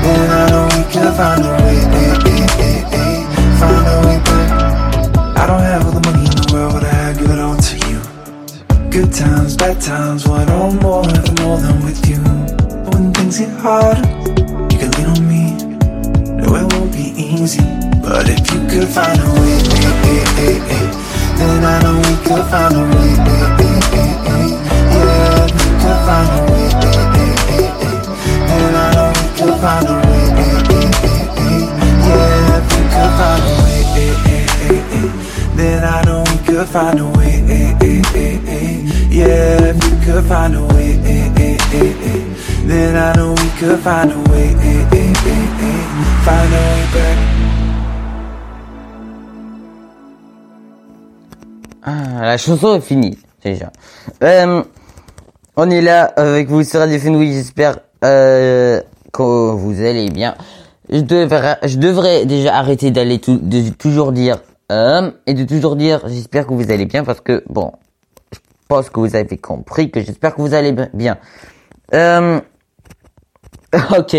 [0.04, 1.80] then I know we could find a way.
[2.02, 3.20] eh, eh, eh, eh,
[3.60, 4.50] Find a way back.
[5.38, 7.76] I don't have all the money in the world, but I give it all to
[7.90, 8.00] you.
[8.90, 12.22] Good times, bad times, one or more, never more than with you.
[12.84, 13.98] But when things get hard,
[14.72, 15.44] you can lean on me.
[16.42, 17.62] No, it won't be easy,
[18.02, 19.47] but if you could find a way,
[52.20, 53.72] la chanson est finie, déjà.
[54.24, 54.62] Euh,
[55.56, 58.82] on est là avec vous sur Radio Fenouille, j'espère euh,
[59.14, 60.36] que vous allez bien.
[60.90, 66.72] Je devrais, déjà arrêter d'aller toujours dire euh, et de toujours dire j'espère que vous
[66.72, 67.72] allez bien parce que bon,
[68.34, 71.18] je pense que vous avez compris que j'espère que vous allez bien.
[73.98, 74.16] Ok,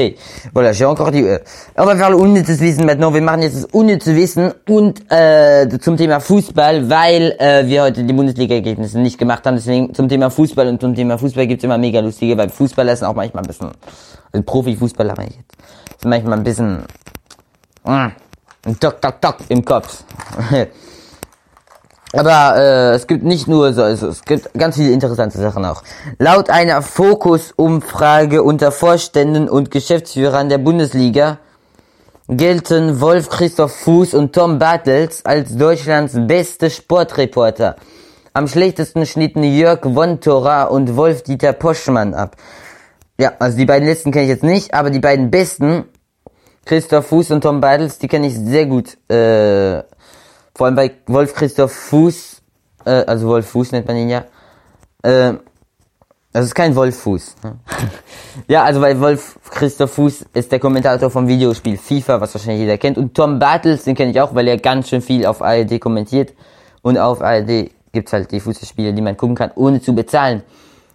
[0.53, 1.25] voilà, j'ai encore dit.
[1.25, 1.41] Äh,
[1.77, 3.15] on va faire le unnützes Wissen maintenant.
[3.15, 8.05] Wir machen jetzt das unnütze Wissen und äh, zum Thema Fußball, weil äh, wir heute
[8.05, 9.57] die Bundesliga-Ergebnisse nicht gemacht haben.
[9.57, 13.07] Deswegen zum Thema Fußball und zum Thema Fußball gibt's immer mega lustige, weil Fußballer sind
[13.07, 13.71] auch manchmal ein bisschen,
[14.33, 16.85] also Profifußballer meine ich jetzt, sind manchmal ein bisschen
[17.85, 18.09] mm,
[18.79, 20.05] tok tok tok im Kopf.
[22.13, 25.83] Aber äh, es gibt nicht nur so, also es gibt ganz viele interessante Sachen auch.
[26.19, 31.39] Laut einer Fokus-Umfrage unter Vorständen und Geschäftsführern der Bundesliga
[32.29, 37.77] gelten Wolf Christoph Fuß und Tom Bartels als Deutschlands beste Sportreporter.
[38.33, 42.37] Am schlechtesten schnitten Jörg Wontora und Wolf-Dieter Poschmann ab.
[43.19, 45.85] Ja, also die beiden letzten kenne ich jetzt nicht, aber die beiden besten,
[46.65, 48.97] Christoph Fuß und Tom Bartels, die kenne ich sehr gut.
[49.11, 49.83] Äh,
[50.59, 52.43] vor allem bei Wolf Christoph Fuß,
[52.85, 54.25] äh, also Wolf Fuß nennt man ihn ja.
[55.03, 55.35] Äh,
[56.33, 57.37] das ist kein Wolf Fuß.
[57.45, 57.59] ne?
[58.49, 62.77] ja, also bei Wolf Christoph Fuß ist der Kommentator vom Videospiel FIFA, was wahrscheinlich jeder
[62.77, 62.99] kennt.
[62.99, 66.35] Und Tom Bartels, den kenne ich auch, weil er ganz schön viel auf ARD kommentiert.
[66.83, 70.43] Und auf ARD gibt's halt die Fußballspiele, die man gucken kann, ohne zu bezahlen.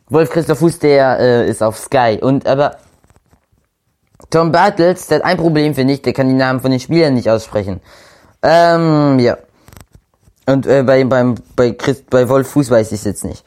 [0.09, 2.20] Wolf Christoph Fuß, der äh, ist auf Sky.
[2.22, 2.80] Und aber
[4.30, 7.14] Tom Bartels, der hat ein Problem, finde ich, der kann die Namen von den Spielern
[7.14, 7.80] nicht aussprechen.
[8.41, 9.38] Ähm, ja.
[10.45, 13.45] Und äh, bei, beim, bei, Chris, bei Wolf Fuß weiß ich es jetzt nicht.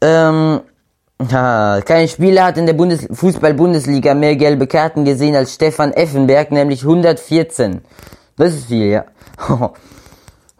[0.00, 0.60] Ähm,
[1.32, 6.50] ha, kein Spieler hat in der Bundes Fußball-Bundesliga mehr gelbe Karten gesehen als Stefan Effenberg,
[6.50, 7.82] nämlich 114.
[8.36, 9.04] Das ist viel, ja.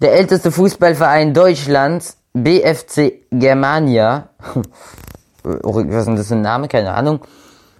[0.00, 4.30] Der älteste Fußballverein Deutschlands, BFC Germania,
[5.42, 6.68] was ist das für ein Name?
[6.68, 7.20] Keine Ahnung,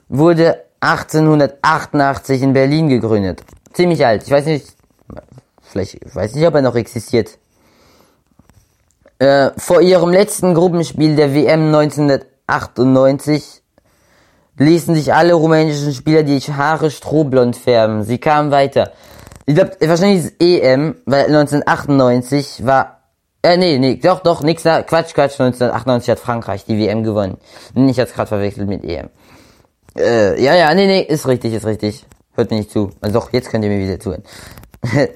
[0.08, 3.42] wurde 1888 in Berlin gegründet.
[3.72, 4.24] Ziemlich alt.
[4.24, 4.66] Ich weiß nicht,
[5.62, 7.38] vielleicht, ich weiß nicht, ob er noch existiert.
[9.20, 13.60] Äh, vor ihrem letzten Gruppenspiel der WM 1998
[14.56, 18.02] ließen sich alle rumänischen Spieler die Haare strohblond färben.
[18.02, 18.92] Sie kamen weiter.
[19.44, 23.02] Ich glaube, wahrscheinlich ist EM, weil 1998 war,
[23.42, 27.36] äh, nee, nee, doch, doch, nix da, Quatsch, Quatsch, 1998 hat Frankreich die WM gewonnen.
[27.74, 29.10] Ich hab's gerade verwechselt mit EM.
[29.98, 32.06] Äh, ja, ja, nee, nee, ist richtig, ist richtig.
[32.36, 32.90] Hört mir nicht zu.
[33.02, 34.22] Also doch, jetzt könnt ihr mir wieder zuhören.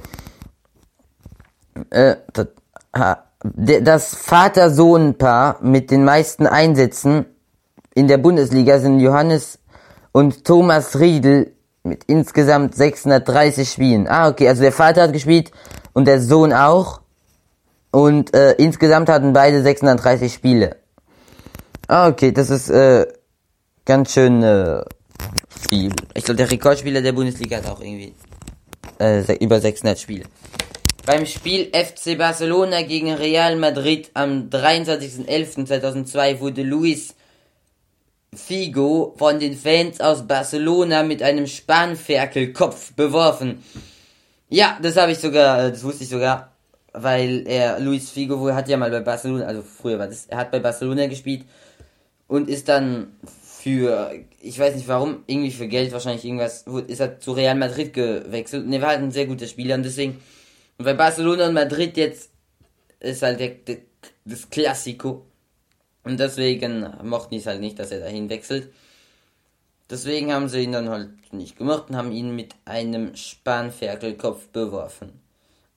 [1.88, 2.48] äh, das,
[2.94, 7.26] ha, das Vater-Sohn-Paar mit den meisten Einsätzen
[7.94, 9.58] in der Bundesliga sind Johannes
[10.12, 14.08] und Thomas Riedel mit insgesamt 630 Spielen.
[14.08, 15.50] Ah, okay, also der Vater hat gespielt
[15.92, 17.02] und der Sohn auch.
[17.90, 20.76] Und äh, insgesamt hatten beide 630 Spiele.
[21.86, 23.06] Ah, okay, das ist äh,
[23.84, 24.82] ganz schön äh,
[25.68, 25.92] viel.
[26.14, 28.14] Ich glaube, der Rekordspieler der Bundesliga hat auch irgendwie
[28.98, 30.24] äh, über 600 Spiele.
[31.06, 37.14] Beim Spiel FC Barcelona gegen Real Madrid am 23.11.2002 wurde Luis
[38.34, 43.62] Figo von den Fans aus Barcelona mit einem Spanferkelkopf beworfen.
[44.48, 46.54] Ja, das habe ich sogar, äh, das wusste ich sogar.
[46.94, 50.52] weil er, Luis Figo, hat ja mal bei Barcelona, also früher war das, er hat
[50.52, 51.44] bei Barcelona gespielt
[52.28, 53.08] und ist dann
[53.58, 57.92] für, ich weiß nicht warum, irgendwie für Geld wahrscheinlich irgendwas, ist er zu Real Madrid
[57.92, 60.20] gewechselt und er war halt ein sehr guter Spieler und deswegen,
[60.78, 62.30] und bei Barcelona und Madrid jetzt
[63.00, 63.78] ist halt der, der,
[64.24, 65.26] das Klassiko
[66.04, 68.72] und deswegen mochten die es halt nicht, dass er dahin wechselt.
[69.90, 75.20] Deswegen haben sie ihn dann halt nicht gemacht und haben ihn mit einem Spanferkelkopf beworfen.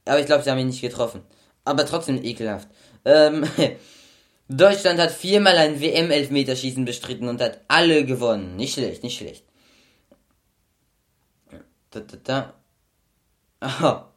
[0.06, 1.22] Aber ich glaube, sie haben ihn nicht getroffen.
[1.66, 2.70] Aber trotzdem ekelhaft.
[3.04, 3.46] Ähm,
[4.48, 8.56] Deutschland hat viermal ein WM-Elfmeterschießen bestritten und hat alle gewonnen.
[8.56, 9.44] Nicht schlecht, nicht schlecht.
[11.92, 12.54] Da, da, da.
[13.60, 14.14] Aha.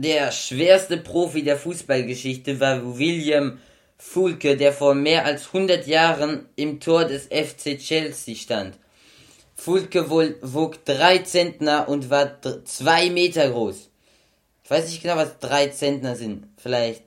[0.00, 3.58] Der schwerste Profi der Fußballgeschichte war William
[3.96, 8.78] Fulke, der vor mehr als 100 Jahren im Tor des FC Chelsea stand.
[9.56, 13.90] Fulke wog drei Zentner und war 2 Meter groß.
[14.62, 16.46] Ich weiß nicht genau, was drei Zentner sind.
[16.58, 17.02] Vielleicht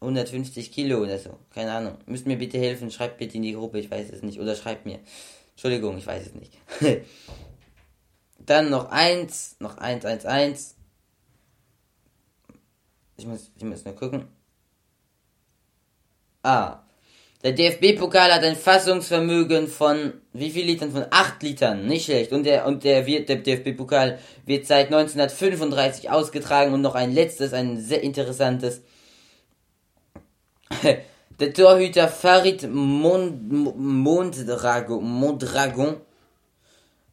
[0.00, 1.38] 150 Kilo oder so.
[1.54, 1.98] Keine Ahnung.
[2.06, 2.90] Müsst mir bitte helfen.
[2.90, 3.78] Schreibt bitte in die Gruppe.
[3.78, 4.40] Ich weiß es nicht.
[4.40, 4.98] Oder schreibt mir.
[5.52, 6.52] Entschuldigung, ich weiß es nicht.
[8.40, 9.54] Dann noch eins.
[9.60, 10.75] Noch eins, eins, eins.
[13.16, 14.26] Ich muss, ich muss nur gucken.
[16.42, 16.80] Ah.
[17.42, 20.90] Der DFB-Pokal hat ein Fassungsvermögen von wie viel Litern?
[20.90, 21.86] Von 8 Litern.
[21.86, 22.32] Nicht schlecht.
[22.32, 27.52] Und der, und der wird, der DFB-Pokal wird seit 1935 ausgetragen und noch ein letztes,
[27.52, 28.82] ein sehr interessantes.
[31.38, 36.00] Der Torhüter Farid Mond, Mondragon, Mondragon,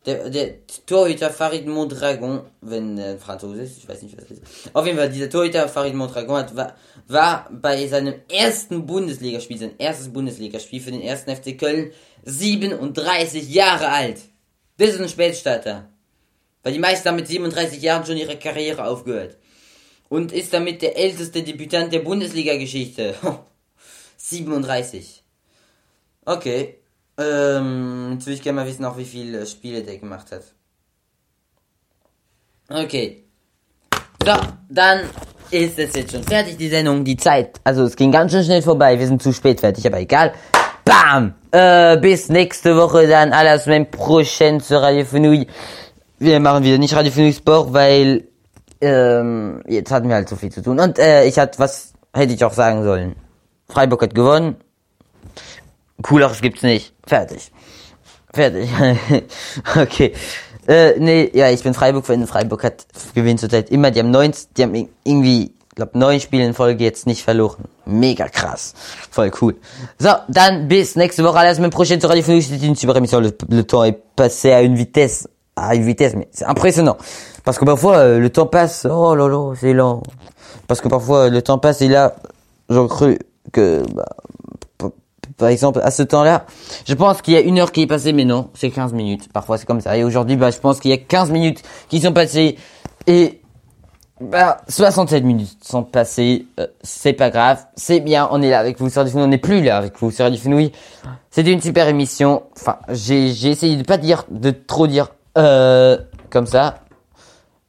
[0.06, 4.44] der, der Torhüter Farid Mondragon, wenn äh, Franzose ist, ich weiß nicht, was das ist.
[4.74, 6.76] Auf jeden Fall, dieser Torhüter Farid Mondragon hat, war,
[7.08, 11.92] war bei seinem ersten Bundesligaspiel, sein erstes Bundesligaspiel für den ersten FC Köln,
[12.26, 14.20] 37 Jahre alt.
[14.78, 15.90] Das ist ein Spätstarter.
[16.64, 19.38] Weil die meisten haben mit 37 Jahren schon ihre Karriere aufgehört.
[20.10, 23.16] Und ist damit der älteste Debütant der Bundesliga-Geschichte.
[24.18, 25.24] 37.
[26.26, 26.83] Okay.
[27.18, 30.44] Ähm, jetzt will ich gerne mal wissen, auch wie viele Spiele der gemacht hat.
[32.70, 33.24] Okay.
[34.26, 34.34] So,
[34.70, 35.02] dann
[35.52, 37.60] ist es jetzt schon fertig, die Sendung, die Zeit.
[37.64, 40.34] Also es ging ganz schön schnell vorbei, wir sind zu spät fertig, aber egal.
[40.86, 41.36] Bam!
[41.52, 45.48] Äh, bis nächste Woche dann à la semaine prochaine sur Radio Fenouille.
[46.20, 48.28] Wir machen wieder nicht Radio Fenouille Sport, weil
[48.82, 50.80] ähm, jetzt hatten wir halt so viel zu tun.
[50.80, 53.16] Und äh, ich hatte, was hätte ich auch sagen sollen?
[53.68, 54.56] Freiburg hat gewonnen.
[56.04, 56.94] Coolaches gibt's nicht.
[57.08, 57.52] Fertig.
[58.34, 58.70] Fertig.
[59.76, 60.14] okay.
[60.68, 62.28] Äh, nee, ja, ich bin Freiburg-Fan.
[62.28, 62.86] Freiburg hat
[63.16, 63.92] gewinnt zurzeit immer.
[63.92, 67.66] Die haben neun, die haben irgendwie, glaube, neun Spiele in Folge jetzt nicht verloren.
[67.86, 68.74] Mega krass.
[69.12, 69.56] Voll cool.
[70.00, 72.44] So, dann bis nächste Woche à la semaine prochaine Radio Fenouille.
[72.44, 73.20] C'est une super émission.
[73.20, 76.98] Le, le temps est passé à une vitesse, à une vitesse, mais c'est impressionnant.
[77.44, 80.02] Parce que parfois, euh, le temps passe, oh là là, c'est lent.
[80.68, 82.16] Parce que parfois, le temps passe et là,
[82.70, 83.20] j'ai cru
[83.52, 84.06] que, bah,
[85.38, 86.46] par exemple, à ce temps-là,
[86.86, 89.32] je pense qu'il y a une heure qui est passée, mais non, c'est 15 minutes.
[89.32, 89.98] Parfois, c'est comme ça.
[89.98, 92.58] Et aujourd'hui, bah, je pense qu'il y a 15 minutes qui sont passées
[93.08, 93.42] et,
[94.22, 96.46] bah, 67 minutes sont passées.
[96.60, 97.66] Euh, c'est pas grave.
[97.76, 98.28] C'est bien.
[98.32, 99.24] On est là avec vous sur Fenouilles.
[99.24, 100.72] On n'est plus là avec vous sur du Fenouilles.
[101.32, 102.44] C'était une super émission.
[102.60, 105.98] Enfin, j'ai, j'ai essayé de pas dire, de trop dire, euh,
[106.30, 106.76] comme ça.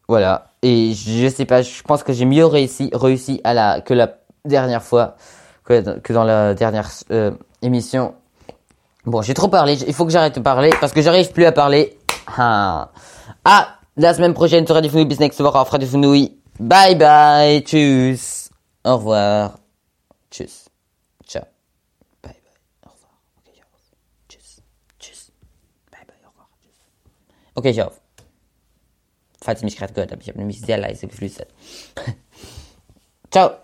[0.06, 0.48] Voilà.
[0.62, 4.18] Et je sais pas, je pense que j'ai mieux réussi, réussi à la, que la
[4.44, 5.16] dernière fois,
[5.64, 7.32] que, que dans la dernière euh,
[7.64, 8.14] émission.
[9.06, 11.52] Bon, j'ai trop parlé, il faut que j'arrête de parler parce que j'arrive plus à
[11.52, 11.98] parler.
[12.36, 12.90] Ah.
[13.44, 16.38] Ah, la semaine prochaine sur Radio Fenouille bis nächste Woche auf Radio Fenouille.
[16.58, 18.50] Bye bye, tschüss.
[18.84, 19.58] Au revoir.
[20.30, 20.70] Tschüss.
[21.26, 21.44] Ciao.
[22.22, 22.86] Bye bye.
[22.86, 23.12] Au revoir.
[24.28, 24.62] Tschüss.
[24.98, 25.32] Tschüss.
[25.90, 26.16] Bye bye.
[26.24, 27.70] Au revoir.
[27.70, 28.00] Ich auf.
[29.42, 31.48] Falls ihr mich gerade gehört habt, ich habe nämlich sehr leise geflüstert.
[33.30, 33.50] Ciao.